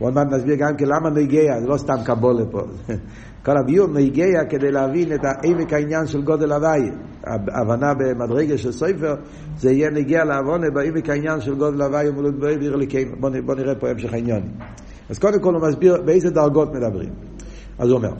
[0.00, 2.60] ועוד מעט נסביר גם כן למה נגיע, זה לא סתם קבולה פה.
[3.44, 6.90] כל הביור נגיע כדי להבין את העמק העניין של גודל הוואי.
[7.26, 9.14] הבנה במדרגה של סופר,
[9.56, 13.14] זה יהיה נגיע לעוונה בעמק העניין של גודל הוואי ומולות בואי ועיר לקיים.
[13.20, 14.42] בואו נראה פה המשך העניין.
[15.10, 17.10] אז קודם כל הוא מסביר באיזה דרגות מדברים.
[17.78, 18.12] אז הוא אומר,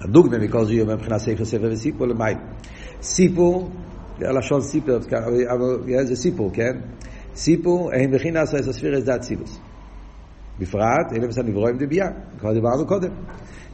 [0.00, 2.32] הדוגמה מכל זה אומר מבחינת ספר ספר וסיפור למי.
[3.02, 3.70] סיפור,
[4.20, 4.94] הלשון סיפור,
[5.50, 6.72] אבל זה סיפור, כן?
[7.34, 9.60] סיפור, הם בכין עשה את הספירס דה אצילוס.
[10.58, 12.06] בפרט, אלה מסע נברואים דבייה,
[12.38, 13.10] כבר דיברנו קודם.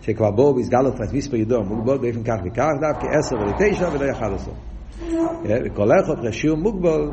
[0.02, 4.30] שכבר בואו ויסגלו פרט מספר ידום, מוגבול באופן כך וכך, דווקא עשר ולתשע ולא יחד
[4.34, 4.52] עשר.
[5.44, 7.10] וכל אחד רשיעור מוגבול,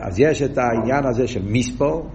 [0.00, 2.06] אז יש את העניין הזה של מספור,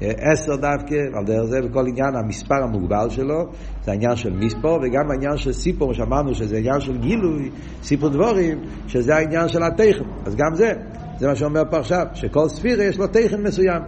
[0.00, 3.52] עשר דווקא, על דרך זה בכל עניין המספר המוגבל שלו,
[3.84, 7.50] זה העניין של מספור, וגם העניין של סיפור, שאמרנו שזה עניין של גילוי,
[7.82, 10.04] סיפור דבורים, שזה העניין של התכן.
[10.26, 10.72] אז גם זה,
[11.18, 13.82] זה מה שאומר פה עכשיו, שכל ספירה יש לו תכן מסוים.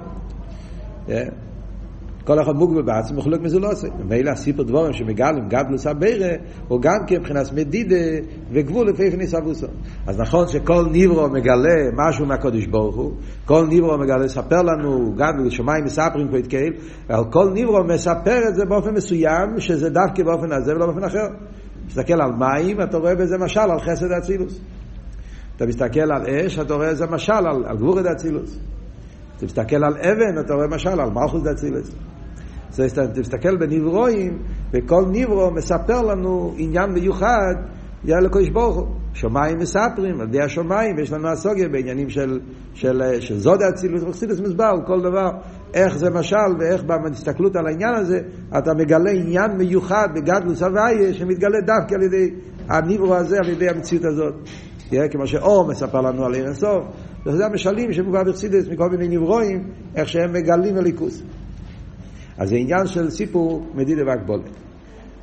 [2.26, 3.86] כל אחד מוגבל בעצמו מחולק מזולוסי.
[3.98, 6.28] ומילא הסיפור דבורים שמגלים גדלוס הבירה,
[6.68, 9.66] הוא גם כן מבחינת מדידה וגבול לפי פניס אבוסו.
[10.06, 13.12] אז נכון שכל ניברו מגלה משהו מהקודש ברוך הוא,
[13.44, 16.72] כל ניברו מגלה, לספר לנו, גדלוס, שמיים מספרים פה התקהל,
[17.10, 21.26] אבל כל ניברו מספר את זה באופן מסוים, שזה דווקא באופן הזה ולא באופן אחר.
[21.88, 24.60] תסתכל על מים, אתה רואה בזה משל על חסד האצילוס.
[25.56, 28.58] אתה מסתכל על אש, אתה רואה איזה משל על, על גבורת דאצילוס.
[29.36, 31.42] אתה מסתכל על אבן, אתה רואה משל על מלכוס
[32.80, 32.92] דאצילוס.
[33.10, 34.38] אתה מסתכל בנברואים,
[34.72, 37.54] וכל נברו מספר לנו עניין מיוחד,
[38.04, 38.86] יהיה לקדוש ברוך הוא.
[39.14, 42.40] שמיים מספרים, על ידי השמיים, ויש לנו הסוגיה בעניינים של,
[42.74, 45.30] של, של זוד האצילות, וחסידס מסבר, כל דבר,
[45.74, 48.20] איך זה משל, ואיך בהסתכלות על העניין הזה,
[48.58, 52.30] אתה מגלה עניין מיוחד בגדלוס הוויה, שמתגלה דווקא על ידי
[52.68, 54.34] הניברו הזה, על ידי המציאות הזאת.
[54.90, 56.84] Yeah, כמו שאור מספר לנו על עיר הסוף,
[57.26, 61.22] וזה המשלים שמובא בחסידס מכל מיני נברואים, איך שהם מגלים הליכוס.
[62.38, 64.50] אז זה עניין של סיפור מדידה והגבולת.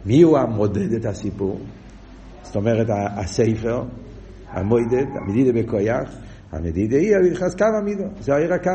[0.06, 1.60] מי הוא המודד את הסיפור?
[2.44, 3.84] זאת אומרת, הספר,
[4.50, 6.16] המוידד, המדידה בכויח,
[6.52, 8.72] המדידה היא נכנס קו המידו, זה העיר הקו.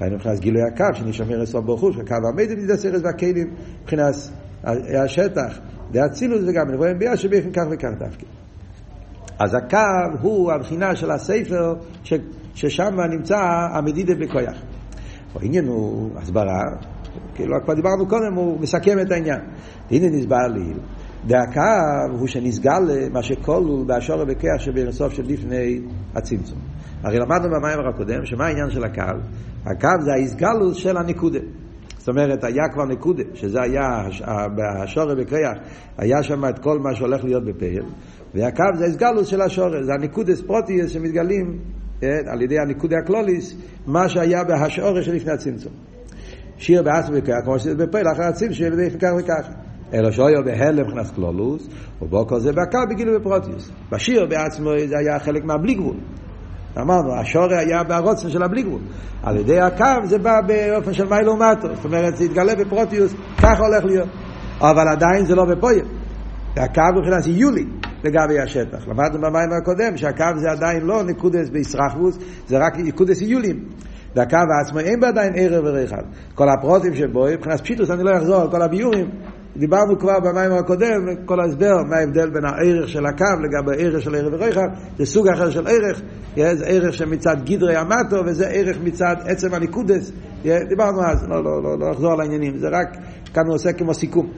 [0.00, 4.14] והיינו נכנס גילוי הקו, שנשמר אסור ברוך הוא, שקו המדידה מדידה סרס והכלים, מבחינת
[5.04, 5.58] השטח,
[5.92, 8.26] והצילוס וגם נבואים ביד שבאופן כך וכך דווקא.
[9.38, 11.74] אז הקו הוא הבחינה של הספר,
[12.04, 12.12] ש,
[12.54, 13.38] ששם נמצא
[13.72, 14.56] המדידה בכויח.
[15.34, 16.62] העניין הוא הסברה,
[17.34, 19.40] כאילו כבר דיברנו קודם, הוא מסכם את העניין.
[19.90, 20.72] הנה נסבר לי,
[21.28, 25.80] והקו הוא שנסגל מה שכלול באשור ובכיח שבין הסוף של לפני
[26.14, 26.58] הצמצום.
[27.02, 29.18] הרי למדנו במים הקודם, שמה העניין של הקו?
[29.66, 31.38] הקו זה ההסגלות של הנקודה.
[31.98, 34.02] זאת אומרת, היה כבר נקודה, שזה היה
[34.82, 35.58] השורר בקריח,
[35.98, 37.84] היה שם את כל מה שהולך להיות בפייל,
[38.34, 41.58] והקו זה הסגלוס של השורר, זה הנקודס פרוטיאס שמתגלים
[42.00, 45.72] כן, על ידי הניקודי הקלוליס, מה שהיה בהשורר שלפני הצמצום.
[46.58, 49.48] שיר באסם וקריח, כמו שזה בפייל, אחרי הצמצום, על ידי כך וכך.
[49.94, 51.68] אלא שאויו בהלם נכנס קלולוס,
[52.02, 53.70] ובו כל זה בהקו בגילו בפרוטיוס.
[53.92, 55.96] בשיר בעצמו זה היה חלק מהבלי גבול.
[56.78, 58.80] אמרנו, השורי היה בהרוצן של הבלי גבול.
[59.22, 63.66] על ידי הקו זה בא באופן של מיילו מטו, זאת אומרת זה התגלה בפרוטיוס, ככה
[63.66, 64.08] הולך להיות.
[64.60, 65.84] אבל עדיין זה לא בפויר.
[66.56, 67.66] הקו מבחינת יולי
[68.04, 68.88] לגבי השטח.
[68.88, 73.64] למדנו במים הקודם שהקו זה עדיין לא נקודס בישרחבוס, זה רק נקודס יולים.
[74.16, 76.02] והקו עצמו אין בה עדיין ערב וריחל.
[76.34, 79.10] כל הפרוטים שבו, מבחינת פשיטוס אני לא אחזור על כל הביורים,
[79.56, 84.14] דיברנו כבר במים הקודם, כל ההסבר, מה ההבדל בין הערך של הקו לגבי הערך של
[84.14, 84.66] ערב וריחל,
[84.98, 86.02] זה סוג אחר של ערך,
[86.36, 91.78] זה ערך שמצד גדרי המטו, וזה ערך מצד עצם הניקודס, דיברנו אז, לא, לא, לא,
[91.78, 92.96] לא לחזור על העניינים, זה רק,
[93.34, 94.30] כאן הוא עושה כמו סיכום.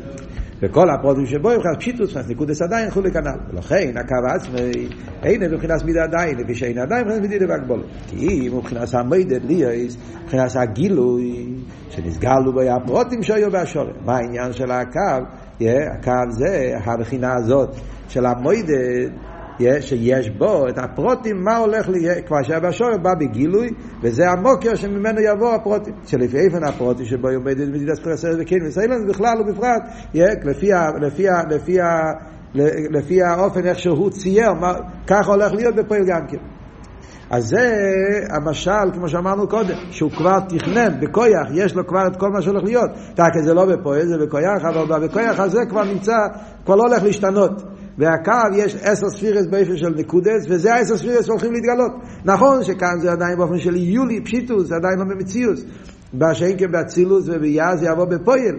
[0.63, 3.39] וכל הפרוטים שבו מבחינת פשיטוס, מבחינת ניקודס עדיין כולי כנ"ל.
[3.51, 4.89] ולכן הקו עצמי
[5.23, 7.85] אין מבחינת מידה עדיין, לפי שאין עדיין מבחינת מידה בהגבולת.
[8.07, 11.47] כי אם מבחינת המיידד ליאס, מבחינת הגילוי,
[11.91, 13.95] שנסגלו בו הפרוטים שהיו בהשורת.
[14.05, 15.25] מה העניין של הקו?
[15.61, 17.75] הקו זה הבחינה הזאת
[18.09, 19.11] של המוידד
[19.81, 23.71] שיש בו את הפרוטים, מה הולך להיות, כבר שהבשורת בא בגילוי,
[24.03, 25.95] וזה המוקר שממנו יבוא הפרוטים.
[26.07, 29.83] שלפי איפן הפרוטים שבו עומד את מדידת פרסרת וקין וסיילון בכלל ובפרט,
[30.45, 31.79] לפי, לפי, לפי,
[32.91, 34.51] לפי האופן איך שהוא צייר,
[35.07, 36.39] ככה הולך להיות בפועל גם כן.
[37.31, 37.81] אז זה
[38.31, 42.65] המשל, כמו שאמרנו קודם, שהוא כבר תכנן בכויח, יש לו כבר את כל מה שהולך
[42.65, 42.91] להיות.
[43.19, 46.17] רק זה לא בפועל, זה בכויח, אבל בכויח הזה כבר נמצא,
[46.65, 47.63] כבר לא הולך להשתנות.
[47.99, 51.93] והקו יש עשר ספירס באופן של נקודס, וזה העשר ספירס שהולכים להתגלות.
[52.25, 55.65] נכון שכאן זה עדיין באופן של יולי, פשיטוס, זה עדיין לא במציאוס.
[56.33, 58.55] שאין כבאצילוס וביאה זה יבוא בפועל.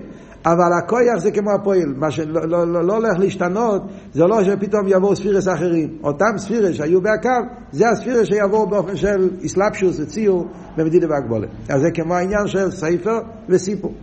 [0.45, 3.82] אבל הכויח זה כמו הפועל, מה שלא לא, לא, לא הולך להשתנות,
[4.13, 5.97] זה לא שפתאום יבואו ספירס אחרים.
[6.04, 7.30] אותם ספירס שהיו בהקו,
[7.71, 10.47] זה הספירס שיבואו באופן של אסלאפשוס וציור
[10.78, 11.49] במדידה והגבולת.
[11.69, 13.93] אז זה כמו העניין של ספר וסיפור.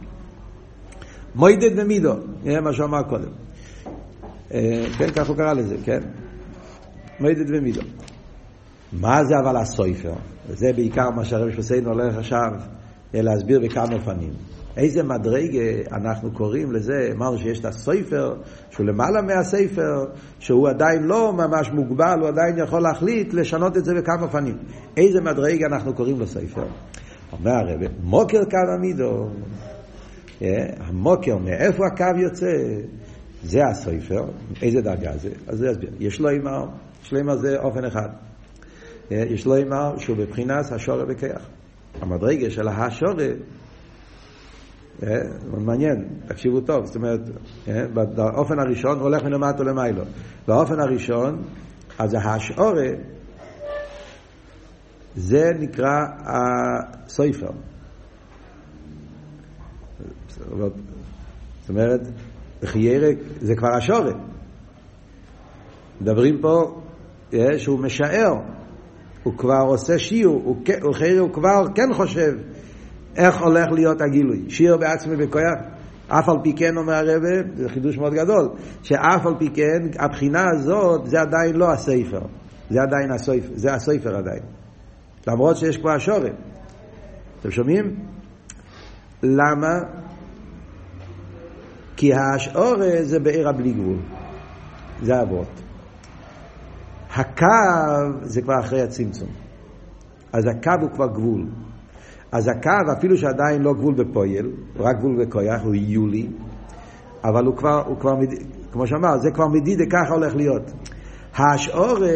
[1.35, 2.15] מוידד ומידו,
[2.63, 3.46] מה שאמר קודם.
[4.99, 6.01] כן, כך הוא קרא לזה, כן?
[7.21, 7.81] מוידד ומידו.
[8.93, 10.13] מה זה אבל הסויפר?
[10.49, 12.51] וזה בעיקר מה שהרב שפסינו הולך עכשיו
[13.15, 14.31] אה, להסביר בכמה אופנים.
[14.77, 18.35] איזה מדרגה אנחנו קוראים לזה, אמרנו שיש את הסויפר,
[18.71, 20.05] שהוא למעלה מהספר,
[20.39, 24.57] שהוא עדיין לא ממש מוגבל, הוא עדיין יכול להחליט לשנות את זה בכמה אופנים.
[24.97, 26.67] איזה מדרגה אנחנו קוראים לספר?
[27.33, 29.29] אומר הרב, מוקר קו עמידו.
[30.43, 32.53] אה, המוקר, מאיפה הקו יוצא?
[33.43, 34.25] זה הסופר,
[34.63, 35.31] איזה דרגה זה?
[35.49, 35.91] אז זה יסביר.
[36.01, 36.67] יש לו אימר,
[37.03, 38.09] יש לו אימר זה אופן אחד.
[39.13, 41.49] אה, יש לו אימר שהוא בבחינת השורא בכיח.
[42.01, 43.25] המדרגה של השורא,
[45.03, 45.09] אה,
[45.59, 47.21] מעניין, תקשיבו טוב, זאת אומרת,
[47.69, 50.03] אה, באופן הראשון הוא הולך מלמטה למיילו.
[50.49, 51.43] באופן הראשון,
[51.99, 52.83] אז השורא,
[55.17, 57.51] זה נקרא הסופר.
[61.61, 62.01] זאת אומרת,
[62.67, 64.17] בחיירק זה כבר השורת.
[66.01, 66.81] מדברים פה
[67.35, 68.35] אה, שהוא משער,
[69.23, 72.33] הוא כבר עושה שיעור, הוא, הוא, הוא כבר כן חושב
[73.17, 74.45] איך הולך להיות הגילוי.
[74.49, 75.55] שיר בעצמי בכויח.
[76.09, 78.49] אף על פי כן אומר הרבה, זה חידוש מאוד גדול,
[78.83, 82.21] שאף על פי כן הבחינה הזאת זה עדיין לא הספר.
[82.71, 84.43] זה עדיין הסויפר, זה הסויפר עדיין.
[85.27, 86.33] למרות שיש פה השורת.
[87.41, 87.97] אתם שומעים?
[89.23, 89.81] למה?
[91.97, 93.99] כי השעורה זה בעיר הבלי גבול.
[95.03, 95.63] זה אבות.
[97.15, 97.47] הקו
[98.23, 99.29] זה כבר אחרי הצמצום.
[100.33, 101.47] אז הקו הוא כבר גבול.
[102.33, 106.29] אז הקו, אפילו שעדיין לא גבול בפועל, רק גבול בכויח, הוא יולי,
[107.25, 108.15] אבל הוא כבר, הוא כבר
[108.73, 110.73] כמו שאמר, זה כבר מדידה, ככה הולך להיות.
[111.35, 112.09] השעורה,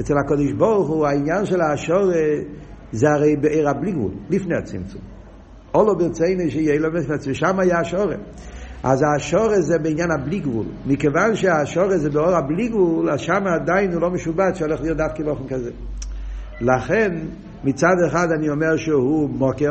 [0.00, 2.14] אצל הקדוש ברוך הוא, העניין של השעורה
[2.92, 5.00] זה הרי בעיר הבלי גבול, לפני הצמצום.
[5.74, 8.16] אולו ברצינו שיהיה לו מצמצום, שם היה השעורה.
[8.82, 10.66] אז השורש זה בעניין הבלי גבול.
[10.86, 15.24] מכיוון שהשורש זה באור הבלי גבול, אז שם עדיין הוא לא משובץ שהולך להיות דווקא
[15.24, 15.70] באופן כזה.
[16.60, 17.18] לכן,
[17.64, 19.70] מצד אחד אני אומר שהוא מוקר,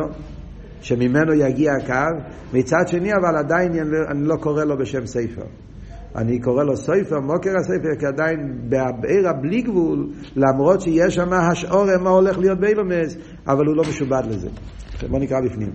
[0.82, 2.22] שממנו יגיע הקו,
[2.54, 3.72] מצד שני אבל עדיין
[4.12, 5.46] אני לא קורא לו בשם ספר.
[6.16, 8.70] אני קורא לו ספר, מוקר הספר, כי עדיין
[9.02, 13.18] בעיר הבלי גבול, למרות שיש שם השעורם מה הולך להיות באילומס,
[13.48, 14.50] אבל הוא לא משובד לזה.
[15.08, 15.72] בוא נקרא בפנים.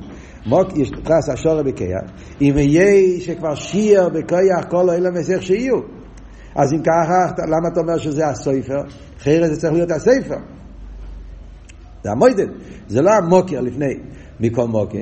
[0.46, 2.10] מוק יש פרס השורה בקייח,
[2.40, 5.76] אם יהיה שכבר שיר בקייח כל אילומס איך שיהיו.
[6.56, 8.82] אז אם ככה, למה אתה אומר שזה הספר?
[9.18, 10.37] אחרת זה צריך להיות הספר.
[12.04, 12.48] זה המוידן,
[12.88, 13.94] זה לא המוקר לפני.
[14.40, 14.98] מכל מוקר,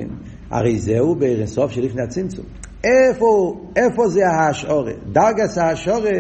[0.50, 2.44] הרי זהו בערן סוף שלפני הצמצום.
[2.85, 4.92] איפה, איפה זה ההשעורה?
[5.12, 6.11] דרגס ההשעורה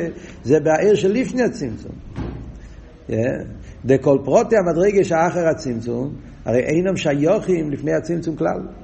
[0.42, 1.92] זה בעיר של לפני הצמצום.
[3.84, 8.81] דכל פרוטי המדרגש האחר הצמצום, הרי אינם שייכים לפני הצמצום כלל.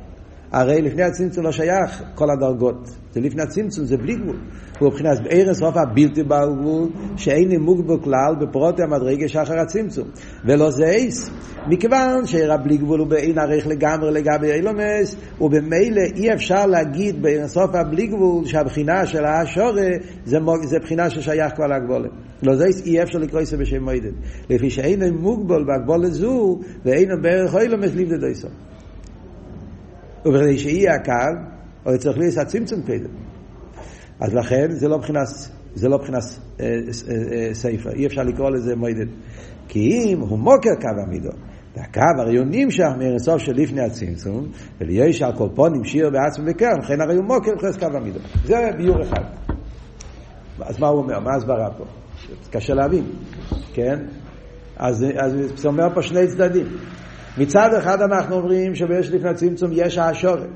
[0.52, 2.88] הרי לפני הצמצום לא שייך כל הדרגות.
[3.12, 4.36] זה לפני הצמצום, זה בלי גבול.
[4.78, 10.08] הוא מבחינת בערן סוף הבלתי בגבול, שאין נימוק בו כלל בפרוטי המדרגש אחר הצמצום.
[10.44, 11.30] ולא זה אייס.
[11.66, 17.48] מכיוון שעיר הבלי גבול הוא באין ערך לגמרי לגבי אילומס, ובמילא אי אפשר להגיד בערן
[17.48, 19.88] סוף הבלי גבול שהבחינה של האשורה
[20.24, 22.10] זה, מוג, זה בחינה ששייך כבר להגבולת.
[22.42, 24.12] לא זה אי אפשר לקרוא את זה בשם מוידד.
[24.50, 28.48] לפי שאין מוגבול בהגבולת זו, ואין בערך אילומס ליבדה דויסו.
[30.26, 31.40] ובכדי שיהיה הקו,
[31.86, 33.08] או צריך להיות הצמצום כזה.
[34.20, 35.26] אז לכן זה לא מבחינת,
[35.82, 36.20] לא אה,
[36.60, 36.68] אה,
[37.32, 39.06] אה, ספר, אי אפשר לקרוא לזה מוידד.
[39.68, 41.30] כי אם הוא מוקר קו המידו,
[41.76, 44.46] והקו הרי הוא נמשך מארסוף של לפני הצמצום,
[44.80, 48.18] וליש הקולפונים שיר בעצמו וקרן, לכן הרי הוא מוקר מבחינת קו המידו.
[48.44, 49.22] זה ביור אחד.
[50.60, 51.20] אז מה הוא אומר?
[51.20, 51.84] מה ההסברה פה?
[52.50, 53.04] קשה להבין,
[53.74, 53.98] כן?
[54.76, 55.06] אז
[55.54, 56.66] זה אומר פה שני צדדים.
[57.38, 60.48] מצד אחד אנחנו אומרים שביש לפני הצמצום יש האשורת.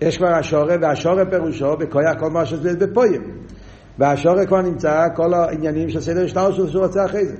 [0.00, 3.22] יש כבר השורא, והשורא פירושו בכויח כל מה שזה בפוים.
[3.98, 7.36] והשורא כבר נמצא כל העניינים של סדר שטר שהוא רוצה אחרי זה.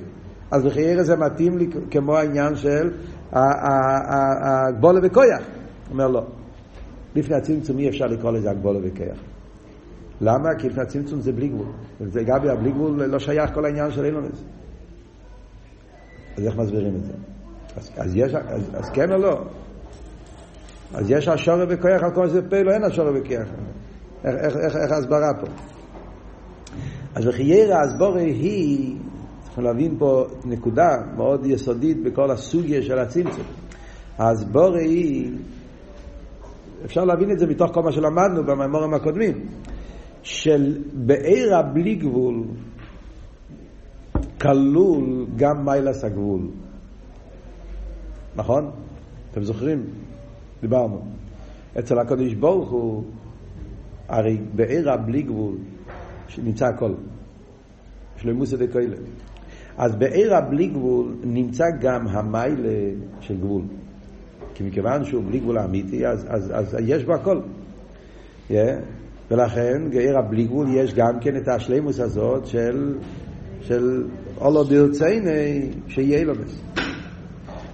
[0.51, 2.91] אז בחייר זה מתאים לי כמו העניין של
[3.31, 5.41] הגבולה וכויח.
[5.91, 6.23] אומר לא.
[7.15, 9.17] לפני הצמצום אי אפשר לקרוא לזה הגבולה וכויח.
[10.21, 10.55] למה?
[10.57, 11.67] כי לפני הצמצום זה בלי גבול.
[11.99, 14.43] זה גבי הבלי גבול לא שייך כל העניין של אילונס.
[16.37, 17.13] אז איך מסבירים את זה?
[17.77, 19.41] אז, אז, יש, אז, אז כן או לא?
[20.93, 23.47] אז יש השורא וכוח על כל זה פה, לא אין השורא וכוח.
[24.25, 25.47] איך, איך, איך, איך ההסברה פה?
[27.15, 28.95] אז בחייר ההסבורה היא,
[29.43, 33.45] צריכים להבין פה נקודה מאוד יסודית בכל הסוגיה של הצמצום.
[34.17, 35.31] ההסבורה היא,
[36.85, 39.47] אפשר להבין את זה מתוך כל מה שלמדנו במימורים הקודמים,
[40.23, 42.43] של בעיר הבלי גבול
[44.41, 46.41] כלול גם מיילס הגבול.
[48.35, 48.71] נכון?
[49.31, 49.83] אתם זוכרים?
[50.61, 51.01] דיברנו.
[51.79, 53.03] אצל הקדוש ברוך הוא,
[54.07, 55.55] הרי בעירה בלי גבול,
[56.27, 56.93] שנמצא הכל.
[58.17, 58.97] שלמוס דקוילה.
[59.77, 63.61] אז בעירה בלי גבול נמצא גם המיילה של גבול.
[64.53, 67.39] כי מכיוון שהוא בלי גבול אמיתי, אז, אז, אז יש בו הכל.
[68.49, 68.53] Yeah.
[69.31, 72.97] ולכן, גאירה בלי גבול יש גם כן את השלימוס הזאת של,
[73.61, 74.03] של
[74.41, 76.57] אולו ברצייני שיהיה לו בזה.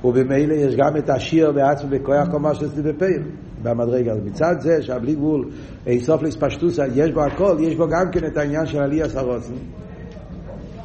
[0.03, 3.21] ובמילא יש גם את השיר בעצמו בכוח כל מה שזה בפעיל
[3.63, 4.13] במדרגה.
[4.25, 5.49] מצד זה שהבלי גבול
[5.85, 9.53] אין סוף להספשטוסה יש בו הכל, יש בו גם כן את העניין של עלייה סרוצן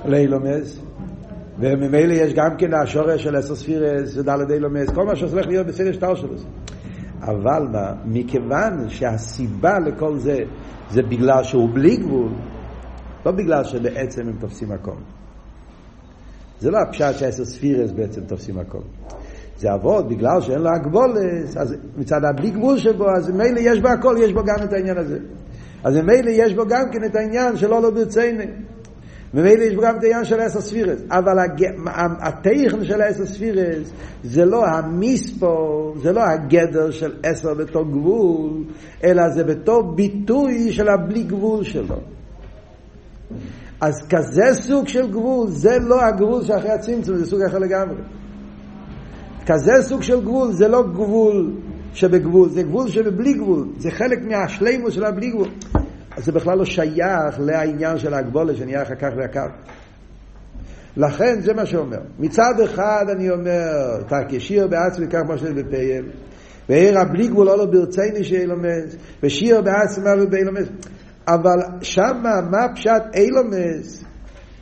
[0.05, 0.81] לאילומס
[1.59, 5.93] וממילא יש גם כן השורש של עשר ספירס ודלת אילומס כל מה שהולך להיות בסדר
[5.93, 6.35] שטר שלו
[7.23, 10.39] אבל מה, מכיוון שהסיבה לכל זה
[10.91, 12.33] זה בגלל שהוא בלי גבול
[13.27, 14.97] לא בגלל שבעצם הם תופסים הכל
[16.61, 18.81] זה לא הפשט שעשר ספירס בעצם תופסים הכל.
[19.59, 23.89] זה עבוד בגלל שאין לו הגבולס, אז מצד הבלי גבול שבו, אז ממילא יש בו
[23.89, 25.19] הכל, יש בו גם את העניין הזה.
[25.85, 28.47] אז ממילא יש בו גם כן את העניין של לא ברציני.
[29.35, 31.01] ממילא יש בו גם את העניין של עשר ספירס.
[31.11, 31.39] אבל
[32.21, 33.91] הטכן של עשר ספירס
[34.25, 38.51] זה לא המספור, זה לא הגדר של עשר בתור גבול,
[39.05, 42.01] אלא זה בתור ביטוי של הבלי גבול שלו.
[43.81, 47.97] אז כזה סוג של גבול, זה לא הגבול שאחרי הצמצום, זה סוג אחר לגמרי.
[49.47, 51.55] כזה סוג של גבול, זה לא גבול
[51.95, 55.49] שבגבול, זה גבול שבבלי גבול, זה חלק מהשלימוס של הבלי גבול.
[56.17, 59.41] אז זה בכלל לא שייך לעניין של ההגבולה שנהיה אחר כך והקו.
[60.97, 62.01] לכן זה מה שאומר.
[62.19, 66.05] מצד אחד אני אומר, כשיר בעצמי כך מה בפייל,
[66.69, 70.67] ועיר הבלי גבול לא ברציני שאילומס, ושיר בעצמי ובאילומס.
[71.29, 74.05] אבל שמה, מה פשט אילומס?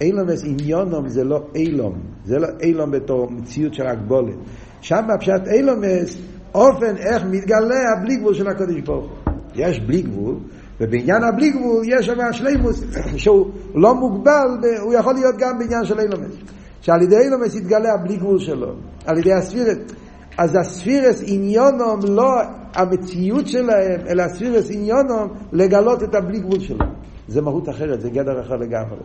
[0.01, 4.35] אילומס עניונום זה לא אילום, זה לא אילום בתור מציאות של הגבולת.
[4.81, 6.17] שמה פשט אילומס,
[6.55, 9.13] אופן איך מתגלה הבלי גבול של הקודש ברוך
[9.55, 10.35] יש בלי גבול,
[10.81, 12.85] ובעניין הבלי גבול יש שם השלימוס
[13.23, 14.49] שהוא לא מוגבל,
[14.81, 16.35] הוא יכול להיות גם בעניין של אילומס.
[16.81, 18.75] שעל ידי אילומס יתגלה הבלי גבול שלו,
[19.07, 19.93] על ידי הספירת.
[20.39, 22.31] אז הספירס עניונום לא
[22.75, 26.87] המציאות שלהם, אלא הספירס עניונום לגלות את הבלי גבול שלו.
[27.29, 28.99] זה מהות אחרת, זה גדר אחר לגמרי.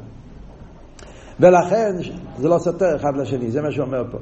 [1.39, 1.91] ולכן
[2.37, 4.17] זה לא סותר אחד לשני, זה מה שהוא אומר פה.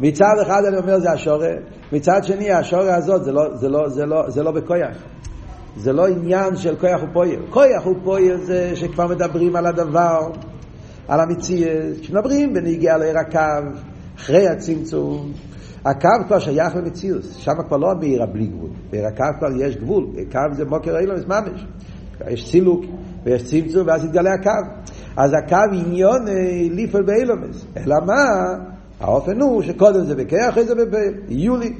[0.00, 1.48] מצד אחד אני אומר זה השורא,
[1.92, 4.96] מצד שני השורא הזאת זה לא, זה לא, זה לא, זה לא בכויח.
[5.76, 7.40] זה לא עניין של כויח ופויר.
[7.50, 10.30] כויח ופויר זה שכבר מדברים על הדבר,
[11.08, 13.78] על המציאות, כשמדברים בנהיגה לעיר הקו,
[14.16, 15.32] אחרי הצמצום,
[15.84, 20.40] הקו כבר שייך למציאות, שם כבר לא המאיר הבלי גבול, הקו כבר יש גבול, קו
[20.52, 21.66] זה מוקר אילומס ממש,
[22.28, 22.84] יש סילוק
[23.24, 26.24] ויש צמצום ואז יתגלה הקו, אז הקו עניון
[26.70, 28.24] ליפל באילומס, אלא מה?
[29.00, 30.74] האופן הוא שקודם זה בקר, אחרי זה
[31.28, 31.72] ביולי,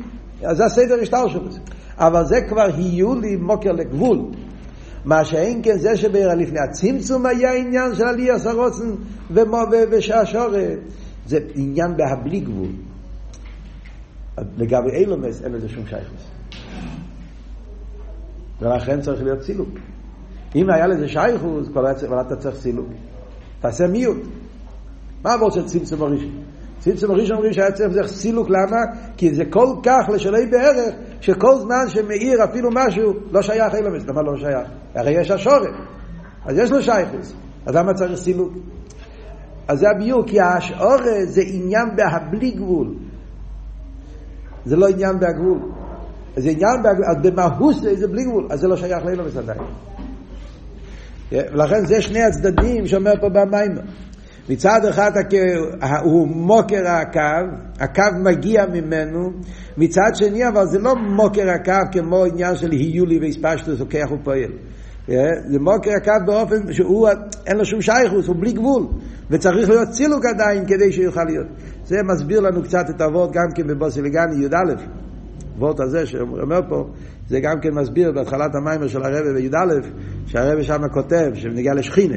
[0.43, 1.61] אז זה הסדר השטר של זה.
[1.99, 4.19] אבל זה כבר היולי מוקר לגבול.
[5.05, 8.91] מה שאין כן זה שבעיר לפני הצמצום היה עניין של עלייה סרוצן
[9.91, 10.79] ושעשורת.
[11.27, 12.69] זה עניין בהבלי גבול.
[14.57, 16.31] לגבי אילומס אין לזה שום שייכוס.
[18.61, 19.69] ולכן צריך להיות סילוק.
[20.57, 22.89] אם היה לזה שייכוס, כבר אתה צריך סילוק.
[23.61, 24.23] תעשה מיעוט.
[25.25, 26.43] מה עבור של צמצום הראשון?
[26.79, 28.77] צמצום הראשון אומרים שהיה צריך לזה סילוק, למה?
[29.17, 34.07] כי זה כל כך לשולי בערך, שכל זמן שמאיר אפילו משהו, לא שייך אילומס.
[34.07, 34.69] למה לא שייך?
[34.95, 35.75] הרי יש השורת.
[36.47, 37.35] אז יש לו שייכוס.
[37.67, 38.53] אז למה צריך סילוק?
[39.69, 42.95] אז זה הביור, כי השעורת זה עניין בהבלי גבול.
[44.65, 45.59] זה לא עניין בהגבול.
[46.37, 49.61] זה עניין בהגבול, אז במהות זה בלי גבול, אז זה לא שייך לאילומס עדיין.
[51.33, 53.73] ולכן זה שני הצדדים שאומר פה במים.
[54.49, 55.11] מצד אחד
[56.05, 57.21] הוא מוקר הקו,
[57.81, 59.31] הקו מגיע ממנו,
[59.77, 64.53] מצד שני אבל זה לא מוקר הקו כמו עניין של היולי והספשטוס או כיח ופועל.
[65.47, 67.09] זה מוקר הקו באופן שהוא,
[67.47, 68.87] אין לו שום שייכוס, הוא בלי גבול,
[69.31, 71.47] וצריך להיות צילוק עדיין כדי שיוכל להיות.
[71.89, 74.75] זה מסביר לנו קצת את הוורד גם כן בבוסילגני י"א.
[75.55, 76.89] הוורד הזה שאומר פה,
[77.29, 79.89] זה גם כן מסביר בהתחלת המיימר של הרבי בי"א,
[80.27, 82.17] שהרבי שם כותב, שנגיע לשכינה.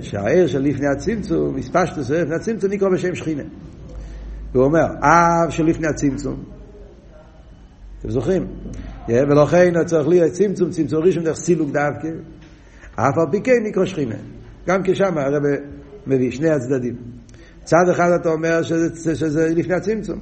[0.00, 3.42] שהעיר של לפני הצמצום, מספשטוס לפני הצמצום נקרא בשם שכינה.
[4.52, 6.44] הוא אומר, אב של לפני הצמצום.
[7.98, 8.46] אתם זוכרים?
[9.08, 12.08] ולכן צריך להיות צמצום, צמצום ראשון דרך סילוק דווקא.
[12.94, 14.16] אף על פי כן נקרא שכינה.
[14.66, 15.42] גם כשם הרב
[16.06, 17.15] מביא שני הצדדים.
[17.66, 20.18] צד אחד אתה אומר שזה, שזה לפני הצמצום.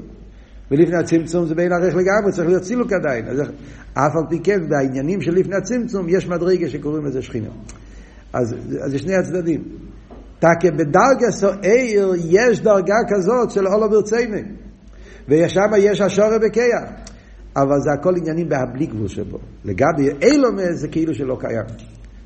[0.71, 3.29] ולפני הצמצום זה בין ערך לגמרי, צריך להיות סילוק עדיין.
[3.29, 3.41] אז
[3.95, 7.49] אף על פי כן, בעניינים של לפני הצמצום, יש מדרגה שקוראים לזה שכינה.
[8.33, 9.65] אז, זה שני הצדדים.
[10.39, 14.43] תקה בדרגה סוער יש דרגה כזאת של אולו ברצייני.
[15.29, 16.85] ושם יש השורא בקייח.
[17.57, 19.39] אבל זה הכל עניינים בהבלי גבול שבו.
[19.65, 21.65] לגבי אילומס זה כאילו שלא קיים.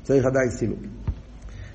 [0.03, 0.79] צריך עדיין סילוק.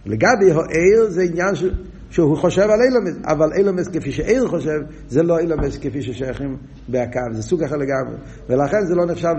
[0.07, 1.65] לגבי הוער זה עניין ש...
[2.14, 6.57] שהוא חושב על אילומס, אבל אילומס כפי שאיר חושב, זה לא אילומס כפי ששייכים
[6.88, 8.16] בהקו, זה סוג אחר לגמרי.
[8.48, 9.35] ולכן זה לא נחשב.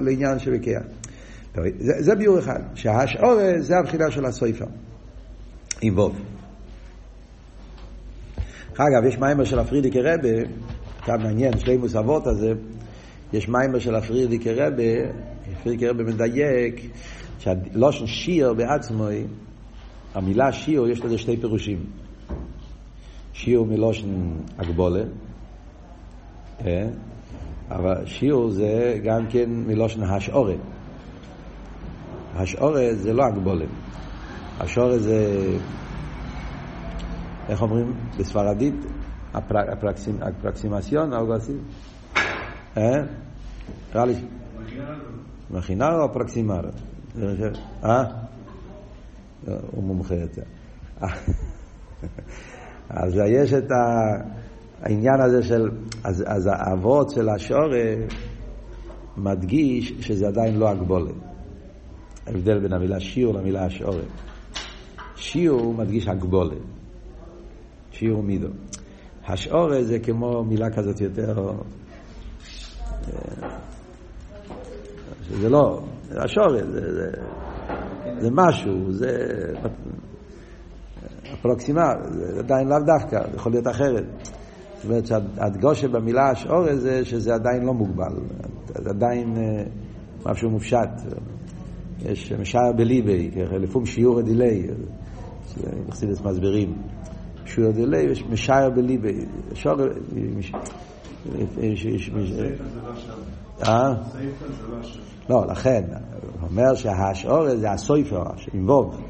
[0.00, 0.82] לעניין שבקייח.
[1.54, 4.64] זה, זה ביור אחד, שהשעורה זה הבחינה של הסויפה,
[5.82, 6.16] עם ווב.
[8.74, 10.48] אגב, יש מיימר של הפרידיקי רבה,
[11.04, 12.52] כאן מעניין, שלימוס אבות הזה,
[13.32, 15.10] יש מיימר של הפרידיקי רבה,
[15.52, 16.80] הפרידיקי רבה מדייק,
[17.38, 19.08] שהלושן שיר בעצמו,
[20.14, 21.84] המילה שיר יש לזה שתי פירושים.
[23.32, 24.08] שיר מלושן
[24.58, 25.02] הגבולה,
[27.70, 30.54] אבל שיר זה גם כן מלושן השעורה.
[32.34, 33.64] השעורה זה לא הגבולה.
[34.60, 35.46] השעורה זה,
[37.48, 38.74] איך אומרים בספרדית?
[39.32, 41.52] אפרקסימציון, או גוסי?
[42.76, 42.82] אה?
[43.94, 44.14] נראה לי...
[45.50, 46.60] מכינה או אפרקסימר?
[47.84, 48.02] אה?
[49.46, 50.42] הוא מומחה יותר.
[52.90, 53.70] אז יש את
[54.82, 55.70] העניין הזה של,
[56.04, 57.94] אז, אז האבות של השעורה
[59.16, 61.14] מדגיש שזה עדיין לא הגבולת.
[62.26, 64.04] ההבדל בין המילה שיעור למילה השעורת.
[65.16, 66.56] שיעור מדגיש הגבולה.
[67.90, 68.48] שיעור מידו.
[69.26, 71.52] השעורה זה כמו מילה כזאת יותר...
[75.40, 77.10] זה לא, השעורה זה,
[78.20, 79.16] זה, זה משהו, זה
[81.34, 84.04] אפרוקסימל, זה עדיין לאו דווקא, זה יכול להיות אחרת.
[84.76, 88.16] זאת אומרת שהדגושה במילה השעורה זה שזה עדיין לא מוגבל,
[88.66, 89.64] זה עדיין אה,
[90.26, 90.90] משהו מופשט.
[92.02, 94.66] יש משער בליבי, לפעמים שיעור דיליי,
[95.88, 96.72] בחסידס מסבירים.
[97.44, 99.26] שיעור דיליי יש משער בליבי.
[99.54, 99.76] שור...
[103.62, 103.88] אה?
[103.88, 104.82] לא,
[105.48, 105.82] לכן,
[106.40, 108.22] הוא אומר שהשעורה זה הסויפר,
[108.54, 109.00] אינבוב.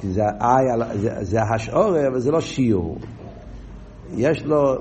[0.00, 0.22] כי זה,
[1.20, 2.98] זה השעורה, אבל זה לא שיעור.
[4.16, 4.76] יש לו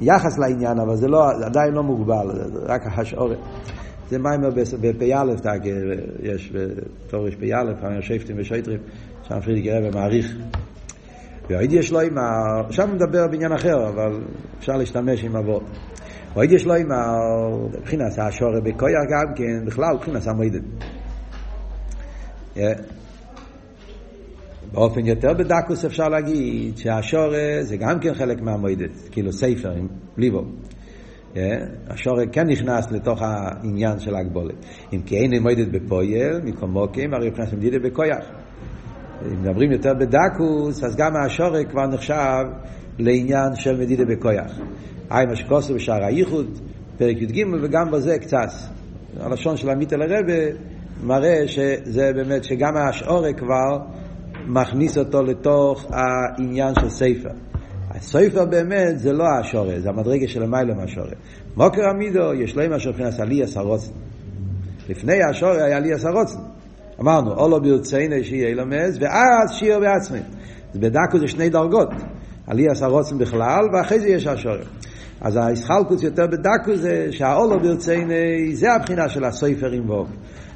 [0.00, 3.36] יחס לעניין, אבל זה לא, עדיין לא מוגבל, זה רק השעורה.
[4.08, 5.24] זה מיימר בפ"א,
[6.22, 8.78] יש בתורש פ"א, השפטים ושויטרים,
[9.22, 10.36] שם פרידיק רבי מעריך.
[11.48, 12.60] והייתי יש לו עם ה...
[12.66, 14.20] עכשיו מדבר בעניין אחר, אבל
[14.58, 15.62] אפשר להשתמש עם אבות.
[16.38, 16.78] והייתי יש לו ה...
[17.78, 20.62] מבחינת השורר בקויר גם כן, בכלל מבחינת המועדת.
[24.72, 30.44] באופן יותר בדקוס אפשר להגיד שהשורר זה גם כן חלק מהמועדת, כאילו ספר עם ליבו.
[31.88, 34.54] השורר כן נכנס לתוך העניין של הגבולת.
[34.92, 38.24] אם כי אין מועדת בפויל, מקום מוקים, הרי מבחינת מדידת בכויח.
[39.26, 42.44] אם מדברים יותר בדקוס, אז גם השורק כבר נחשב
[42.98, 44.60] לעניין של מדידה בכויח.
[45.10, 46.46] היי מה שכוסו בשער הייחוד,
[46.98, 48.48] פרק י"ג, וגם בזה קצת.
[49.20, 50.32] הלשון של עמית אל הרבה
[51.02, 53.78] מראה שזה באמת, שגם השורק כבר
[54.46, 57.30] מכניס אותו לתוך העניין של ספר.
[57.90, 61.14] הספר באמת זה לא השורק, זה המדרגה של המילה מהשורק.
[61.56, 63.92] מוקר עמידו, יש לו משהו מבחינת עלי עשרוצן.
[64.88, 66.38] לפני השורק היה עלי עשרוצן.
[67.00, 70.20] אמרנו, אולו ברצינו שיהיה למז, ואז שיר בעצמי.
[70.74, 71.88] בדקו זה שני דרגות.
[72.46, 74.77] עלי עשה רוצן בכלל, ואחרי זה יש השורם.
[75.20, 78.12] אז הישחלקוס יותר בדקו זה שהאולו ברצינו
[78.52, 80.08] זה הבחינה של הספר עם ווב.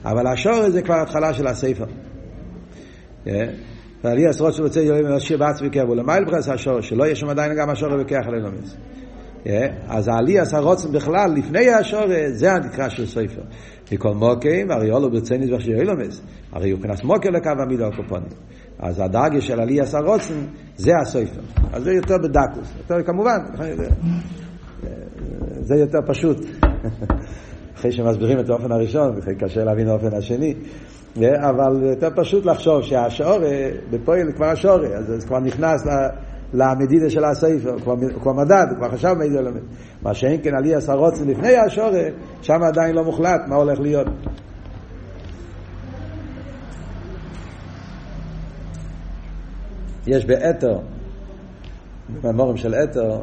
[0.04, 1.84] אבל השורם זה כבר התחלה של הספר.
[4.04, 7.52] ועלי עשה רוצן רוצה יהיה שיר בעצמי כאב, ולמייל ברס השורם, שלא יש שם עדיין
[7.56, 8.76] גם השורם בכך עלינו מז.
[9.88, 13.42] אז העלי עשה רוצן בכלל, לפני השורם, זה הנקרא של ספר.
[13.92, 18.28] מכל מוקים, הרי אולו ברציני זה שיהיה אילומס, הרי הוא כנס מוקר לקו המידו הקופונים.
[18.78, 20.34] אז הדאגה של עלי עשה רוצן,
[20.76, 21.40] זה הסויפר.
[21.72, 22.72] אז זה יותר בדקוס.
[22.78, 23.38] יותר כמובן,
[25.60, 26.36] זה יותר פשוט.
[27.74, 30.54] אחרי שמסבירים את האופן הראשון, קשה להבין האופן השני.
[31.18, 35.86] אבל יותר פשוט לחשוב שהשעורה, בפועל כבר השעורה, אז זה כבר נכנס
[36.54, 39.60] למדידה של הספר, הוא כבר, מדד, הוא כבר חשב מדידה למד.
[40.02, 42.02] מה שאין כן עלי עשה רוצן לפני השורה,
[42.42, 44.06] שם עדיין לא מוחלט מה הולך להיות.
[50.06, 50.78] יש באתר,
[52.22, 53.18] בממורים של אתר,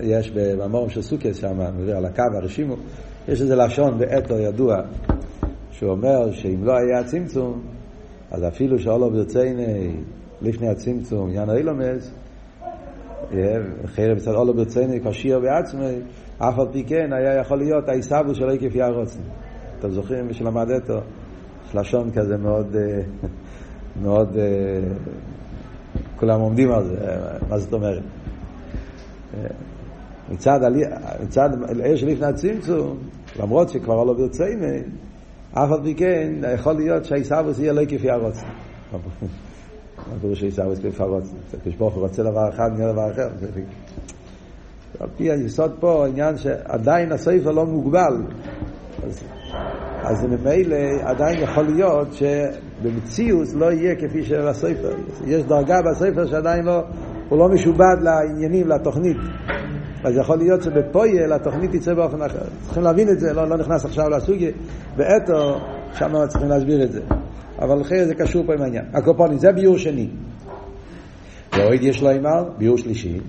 [0.00, 2.74] יש בממורים של סוכס שם, מדבר על הקו הרשימו,
[3.28, 4.76] יש איזה לשון באתר ידוע,
[5.70, 7.62] שהוא אומר שאם לא היה צמצום,
[8.30, 9.96] אז אפילו שאולו ברצייני
[10.42, 12.10] לפני הצמצום, יאנו אילומס,
[13.86, 16.00] חרב מצד אולו ברציני קשיר בעצמי,
[16.38, 19.20] אף על פי כן היה יכול להיות העיסבו שלא כפי הרוצן.
[19.78, 20.98] אתם זוכרים שלמד אתו?
[21.68, 22.76] יש לשון כזה מאוד,
[24.02, 24.36] מאוד,
[26.16, 26.96] כולם עומדים על זה,
[27.48, 28.02] מה זאת אומרת?
[30.30, 30.60] מצד,
[31.22, 32.98] מצד אלה שלפני הצמצום,
[33.40, 34.80] למרות שכבר אולו ברציני,
[35.52, 38.46] אף על פי כן יכול להיות שהעיסבו יהיה לא כפי הרוצן.
[39.96, 41.32] מה פירוש עיסאווי לפרוץ?
[41.54, 43.28] הקדוש ברוך הוא רוצה דבר אחד, נהיה דבר אחר.
[45.00, 48.22] על פי היסוד פה, העניין שעדיין הספר לא מוגבל.
[49.06, 49.24] אז,
[50.02, 54.96] אז ממילא עדיין יכול להיות שבמציאות לא יהיה כפי של הספר.
[55.26, 56.82] יש דרגה בספר שעדיין לא,
[57.28, 59.16] הוא לא משובד לעניינים, לתוכנית.
[60.04, 62.44] אז יכול להיות שבפויל התוכנית תצא באופן אחר.
[62.64, 64.50] צריכים להבין את זה, לא, לא נכנס עכשיו לסוגיה.
[64.96, 65.58] באתו,
[65.92, 67.00] שם צריכים להסביר את זה.
[67.58, 68.84] אבל אחרי זה קשור פה עם העניין.
[68.94, 70.08] הקופונים, זה ביור שני.
[71.52, 73.20] ועוד יש לו אמר, ביור שלישי.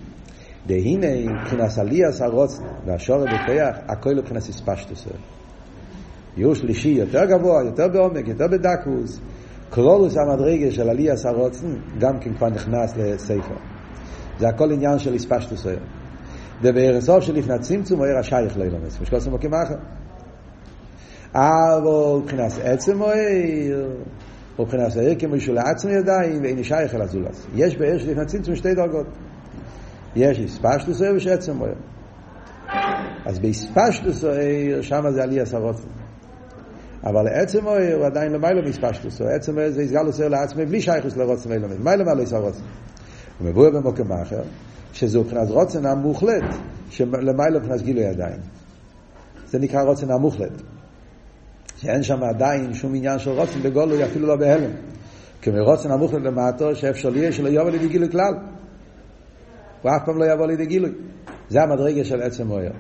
[0.68, 5.07] דהנה, מבחינת עליאס הרוץ והשורר בכיח, הכל מבחינת הספשטוס.
[6.38, 9.20] ביור שלישי יותר גבוה, יותר בעומק, יותר בדקוס.
[9.70, 11.68] קלולוס המדרגה של עליאס הרוצן,
[11.99, 13.55] גם כן כבר נכנס לספר.
[14.39, 15.65] זה הכל עניין של הספשטוס.
[16.62, 19.01] ובערסוף שלפני הצמצום הוא היה רשייך לא ילמס.
[19.01, 19.76] משקוסם מוקים אחר.
[21.34, 23.88] אבל מבחינת עצם מוער,
[24.60, 27.47] מבחינת העיר כמו שהוא לעצמי ידיים, ואין שייך אל הזולס.
[27.55, 29.08] יש בעיר שלפני צמצום שתי דרגות.
[30.16, 31.74] יש הספשטוס העיר ויש עצם מוער.
[33.26, 35.76] אז בהספשטוס העיר, שם זה עלי עשרות.
[37.03, 41.18] אבל עצם אויר הוא עדיין למיילו מספשטוס, עצם אויר זה יסגל עושה לעצמי בלי שייכוס
[41.18, 42.64] לרוצן אילומס, מיילו מה לא יסר רוצן.
[43.39, 44.41] הוא מבואר במוקם אחר,
[44.93, 46.55] שזהו מבחינת רוצן המוחלט,
[46.89, 48.39] שלמיילו מבחינת גילוי עדיין.
[49.47, 50.61] זה נקרא רוצן המוחלט.
[51.77, 54.71] שאין שם עדיין שום עניין של רוצן בגולוי, אפילו לא בהלם.
[55.41, 58.33] כמו רוצן המוחלט למטו, שאפשר לי שלא יבוא לידי גילוי כלל.
[59.81, 60.91] הוא אף פעם לא יבוא לידי גילוי.
[61.49, 62.71] זה המדרגה של עצם אויר.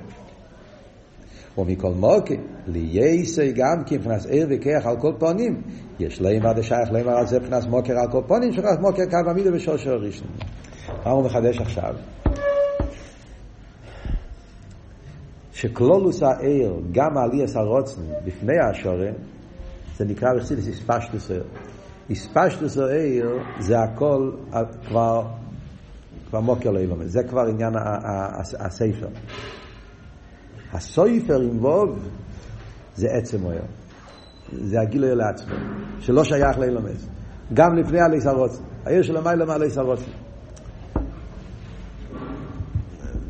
[1.57, 2.37] ומכל מוקי,
[2.67, 5.61] לייסי גם כי מבחינת עיר וכיח על כל פונים,
[5.99, 9.51] יש עד השייך להם על זה מבחינת מוקר על כל פונים, שכח מוקר קו עמידה
[9.51, 10.27] בשורשו הראשון.
[11.05, 11.95] מה הוא מחדש עכשיו?
[15.53, 19.13] שכלולוס העיר, גם עליאס הרוצן, בפני השורן,
[19.97, 21.43] זה נקרא בחסידס איספשטוס העיר.
[22.09, 23.29] איספשטוס העיר
[23.59, 24.31] זה הכל
[24.87, 25.21] כבר,
[26.29, 27.73] כבר מוקר לאילומס, זה כבר עניין
[28.59, 29.07] הספר.
[30.73, 31.99] הסויפר עם ווב
[32.95, 33.63] זה עצם אויר.
[34.51, 35.55] זה הגילוי לעצמו,
[35.99, 37.07] שלא שייך לאילומס.
[37.53, 38.63] גם לפני עלי הרוצן.
[38.85, 40.11] העיר של המילה מעלי הרוצן.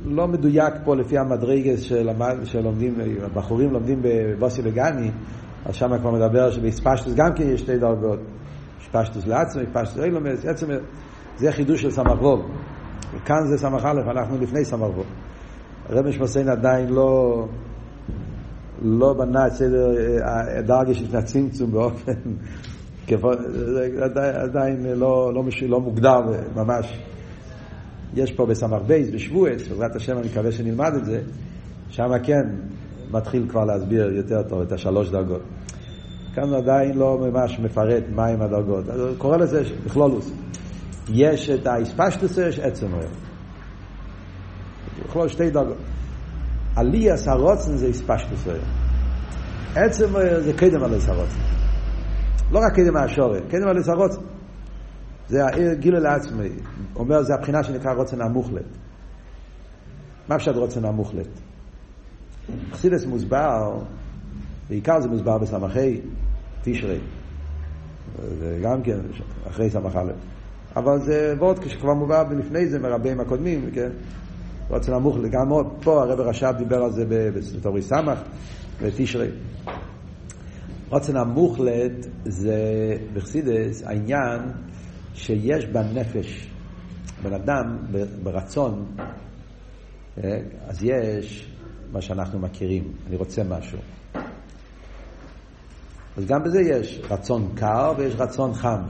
[0.10, 1.80] לא מדויק פה לפי המדרגס
[2.44, 5.12] שלומדים, הבחורים לומדים בבוסי וגני,
[5.66, 8.20] אז שם כבר מדבר שבאספשטוס גם כן יש שתי דרגות.
[8.82, 10.68] אספשטוס לעצמו, אספשטוס אילומס, עצם,
[11.38, 12.52] זה חידוש של סמ"ך ווב.
[13.16, 15.06] וכאן זה סמ"ך א', אנחנו לפני סמ"ך ווב.
[15.90, 17.46] הרב משמעסיין עדיין לא,
[18.82, 19.90] לא בנה את סדר
[20.58, 22.12] הדרגה של הצמצום באופן,
[24.44, 26.20] עדיין לא, לא, לא מוגדר
[26.56, 27.00] ממש.
[28.18, 31.22] יש פה בסמ"ך בייס, בשבועס, בעזרת השם אני מקווה שנלמד את זה,
[31.90, 32.44] שם כן
[33.12, 35.42] מתחיל כבר להסביר יותר טוב את השלוש דרגות.
[36.36, 40.32] כאן עדיין לא ממש מפרט מהם הדרגות, אז קורא לזה בכלולוס.
[41.10, 43.10] יש את האספשטוס, יש עצם אוהב.
[45.06, 45.78] בכלול שתי דרגות.
[46.76, 48.62] עליאס הרוצן זה אספשטוס אוהב.
[49.76, 51.40] עצם אוהב זה קדם על הרוצן.
[52.52, 54.22] לא רק קדם מהשורת, קדם על הרוצן.
[55.28, 55.40] זה
[55.80, 56.50] גילוי לעצמי.
[56.96, 58.66] אומר, זה הבחינה שנקרא רוצן המוחלט.
[60.28, 61.28] מה פשט רוצן המוחלט?
[62.72, 63.80] חסידס מוסבר,
[64.70, 66.02] בעיקר זה מוסבר בסמכי
[66.64, 67.00] תשרי.
[68.40, 69.00] זה גם כן
[69.48, 70.12] אחרי סמך א'.
[70.76, 73.90] אבל זה ועוד כשכבר מובא לפני זה מרבים הקודמים, כן?
[74.70, 78.20] רוצן המוחלט, גם עוד פה הרב רש"ב דיבר על זה בתורי סמך
[78.82, 79.30] ותשרי.
[80.90, 82.58] רוצן המוחלט זה
[83.14, 84.40] בחסידס העניין
[85.18, 86.50] שיש בנפש,
[87.24, 87.78] בן אדם
[88.24, 88.86] ברצון,
[90.18, 91.52] אה, אז יש
[91.92, 93.78] מה שאנחנו מכירים, אני רוצה משהו.
[96.18, 98.82] אז גם בזה יש רצון קר ויש רצון חם.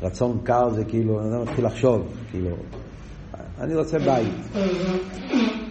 [0.00, 2.56] רצון קר זה כאילו, אני מתחיל לחשוב, כאילו,
[3.60, 4.34] אני רוצה בית.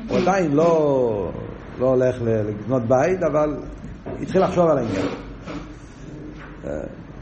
[0.10, 1.32] הוא עדיין לא,
[1.80, 3.58] לא הולך לקנות בית, אבל
[4.22, 5.06] התחיל לחשוב על העניין.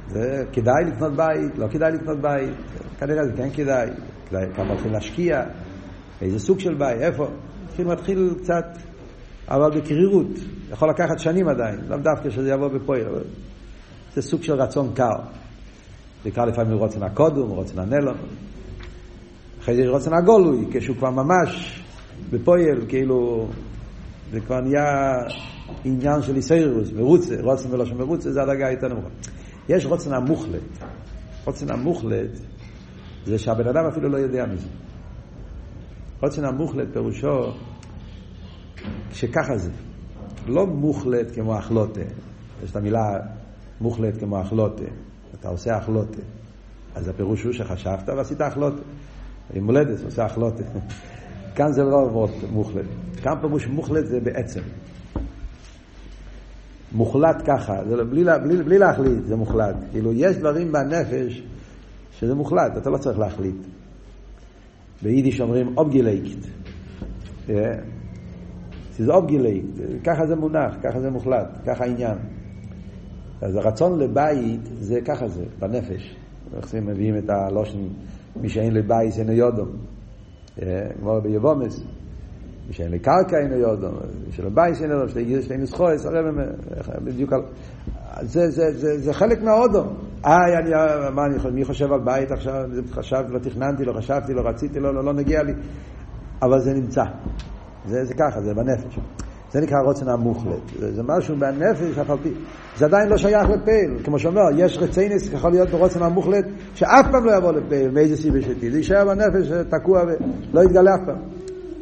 [0.09, 2.53] זה כדאי לקנות בית, לא כדאי לקנות בית,
[2.99, 3.89] כנראה זה כן כדאי,
[4.29, 5.41] כדאי כמה הולכים להשקיע,
[6.21, 7.27] איזה סוג של בית, איפה,
[7.65, 8.65] התחיל מתחיל קצת,
[9.47, 10.27] אבל בקרירות,
[10.71, 13.23] יכול לקחת שנים עדיין, לאו דווקא שזה יבוא בפועל,
[14.13, 15.15] זה סוג של רצון קר.
[16.25, 18.17] נקרא לפעמים רוצן הקודום, רוצן הנלון.
[19.61, 21.83] אחרי זה רוצן הגולוי, כשהוא כבר ממש
[22.29, 23.47] בפועל, כאילו,
[24.31, 25.13] זה כבר נהיה
[25.85, 29.07] עניין של איסיירוס, מרוצה, רוצן ולא של מרוצה, זה הדרגה יותר נמוכה.
[29.69, 30.61] יש רוצן המוחלט.
[31.45, 32.31] רוצן המוחלט
[33.25, 34.67] זה שהבן אדם אפילו לא יודע מזה.
[36.21, 37.51] רוצן המוחלט פירושו
[39.11, 39.71] שככה זה.
[40.47, 42.01] לא מוחלט כמו החלוטה.
[42.63, 43.19] יש את המילה
[43.81, 44.83] מוחלט כמו החלוטה.
[45.39, 46.21] אתה עושה החלוטה.
[46.95, 48.81] אז הפירוש הוא שחשבת ועשית החלוטה.
[49.53, 50.63] עם מולדת עושה החלוטה.
[51.55, 52.85] כאן זה לא מוחלט.
[53.23, 54.61] כאן פירוש מוחלט זה בעצם.
[56.91, 59.75] מוחלט ככה, זה לא, בלי, בלי, בלי להחליט, זה מוחלט.
[59.91, 61.43] כאילו, יש דברים בנפש
[62.11, 63.55] שזה מוחלט, אתה לא צריך להחליט.
[65.01, 66.47] ביידיש אומרים אובגילקט.
[67.49, 67.75] אה?
[68.97, 72.17] זה אובגילקט, ככה זה מונח, ככה זה מוחלט, ככה העניין.
[73.41, 76.15] אז הרצון לבית זה ככה זה, בנפש.
[76.57, 77.79] איך זה מביאים את הלושן,
[78.41, 79.69] מי שאין לבית אינו יודום.
[80.61, 80.87] אה?
[80.99, 81.83] כמו ביבומס.
[82.71, 83.87] שאין לי קרקע אינו יודו,
[84.27, 85.09] מי שלא בייס אינו יודו,
[85.41, 86.05] שתי נסחויס,
[87.03, 87.41] בדיוק על...
[88.21, 89.87] זה, זה, זה, זה חלק מהאודום.
[90.25, 90.69] איי, אני,
[91.13, 94.93] מה אני מי חושב על בית עכשיו, חשבתי, לא תכננתי, לא חשבתי, לא רציתי, לא,
[94.93, 95.53] לא, לא נגיע לי,
[96.41, 97.03] אבל זה נמצא.
[97.85, 98.99] זה, זה ככה, זה בנפש.
[99.51, 100.79] זה נקרא רוצן המוחלט.
[100.79, 102.33] זה, זה משהו בנפש, אף על פי.
[102.77, 104.03] זה עדיין לא שייך לפעיל.
[104.03, 108.41] כמו שאומר, יש רציינס, יכול להיות ברוצן המוחלט, שאף פעם לא יבוא לפעיל, מאיזה סיבה
[108.41, 108.71] שתהיה.
[108.71, 111.34] זה יישאר בנפש תקוע ולא יתגלה אף פעם.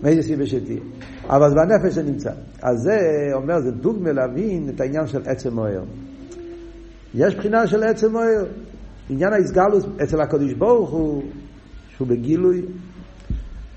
[0.03, 0.79] מאיזה סיבה שתהיה.
[1.29, 2.31] אבל זה בנפש זה נמצא.
[2.61, 2.97] אז זה
[3.33, 5.83] אומר, זה דוגמה להבין את העניין של עצם מוער.
[7.15, 8.45] יש בחינה של עצם מוער.
[9.09, 11.23] עניין ההסגלוס אצל הקדוש ברוך הוא,
[11.95, 12.61] שהוא בגילוי,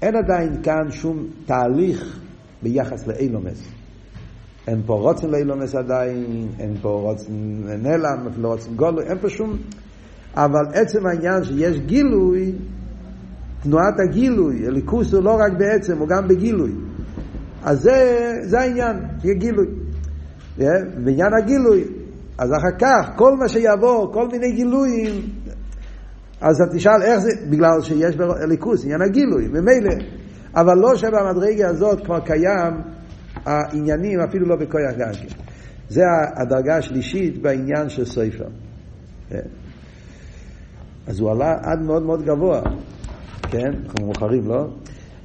[0.03, 2.21] אין עדיין כאן שום תהליך
[2.63, 3.69] ביחס לאילומס.
[4.69, 7.33] אין פה רוצן לאילומס עדיין, אין פה רוצן
[7.83, 9.57] נעלם, אפילו רוצן גולוי, אין פה שום...
[10.35, 12.53] אבל עצם העניין שיש גילוי,
[13.67, 16.73] תנועת הגילוי, הליכוס הוא לא רק בעצם, הוא גם בגילוי.
[17.63, 19.67] אז זה, זה העניין, שיהיה גילוי.
[21.05, 21.85] בעניין הגילוי,
[22.39, 25.13] אז אחר כך, כל מה שיבוא, כל מיני גילויים,
[26.41, 28.17] אז אתה תשאל איך זה, בגלל שיש
[28.49, 29.95] ליכוס, עניין הגילוי, ממילא.
[30.55, 32.75] אבל לא שבמדרגה הזאת כבר קיים
[33.45, 35.29] העניינים, אפילו לא בכוח כן.
[35.89, 36.03] זה
[36.37, 38.49] הדרגה השלישית בעניין של סופר.
[41.07, 42.61] אז הוא עלה עד מאוד מאוד גבוה,
[43.51, 43.73] כן?
[43.85, 44.67] אנחנו מאוחרים, לא?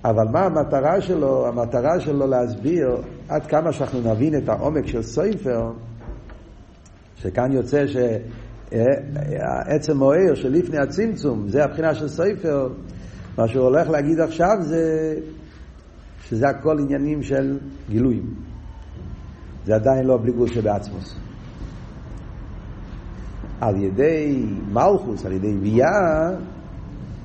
[0.06, 1.48] אבל מה המטרה שלו?
[1.48, 5.72] המטרה שלו להסביר עד כמה שאנחנו נבין את העומק של סופר,
[7.16, 12.70] שכאן יוצא שעצם מוער שלפני הצמצום, זה הבחינה של סופר,
[13.38, 15.16] מה שהוא הולך להגיד עכשיו זה
[16.22, 17.60] שזה הכל עניינים של
[17.90, 18.34] גילויים.
[19.66, 21.16] זה עדיין לא בלי גבול שבעצמוס.
[23.62, 26.30] על ידי מלכוס, על ידי ביאה,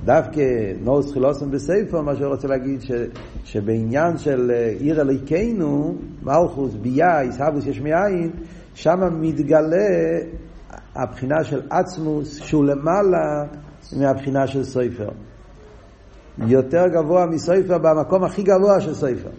[0.07, 0.41] דווקא
[0.83, 2.91] נוס חילוסם בספר, מה שהוא רוצה להגיד, ש,
[3.43, 8.31] שבעניין של עיר אליקנו, מלכוס, ביאה, עיסאוווס יש מאין,
[8.73, 9.87] שם מתגלה
[10.95, 13.43] הבחינה של עצמוס, שהוא למעלה
[13.97, 15.09] מהבחינה של סופר.
[16.47, 19.29] יותר גבוה מסופר במקום הכי גבוה של סופר.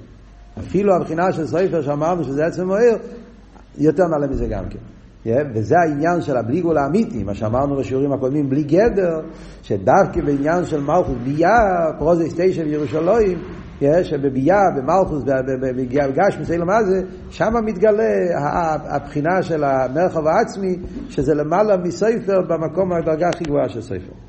[0.58, 2.96] אפילו הבחינה של סופר שאמרנו שזה עצם מוער,
[3.78, 4.97] יותר מעלה מזה גם כן.
[5.26, 9.20] וזה העניין של הבלי גול האמיתי, מה שאמרנו בשיעורים הקודמים, בלי גדר,
[9.62, 11.56] שדווקא בעניין של מלכוס, ביה,
[11.98, 13.38] פרוזס תשע בירושלים,
[14.02, 18.02] שבביה, במלכוס, בגשמוס, אלו מה זה, שם מתגלה
[18.84, 20.76] הבחינה של המרחב העצמי,
[21.08, 24.27] שזה למעלה מספר במקום הדרגה הכי גבוהה של ספר.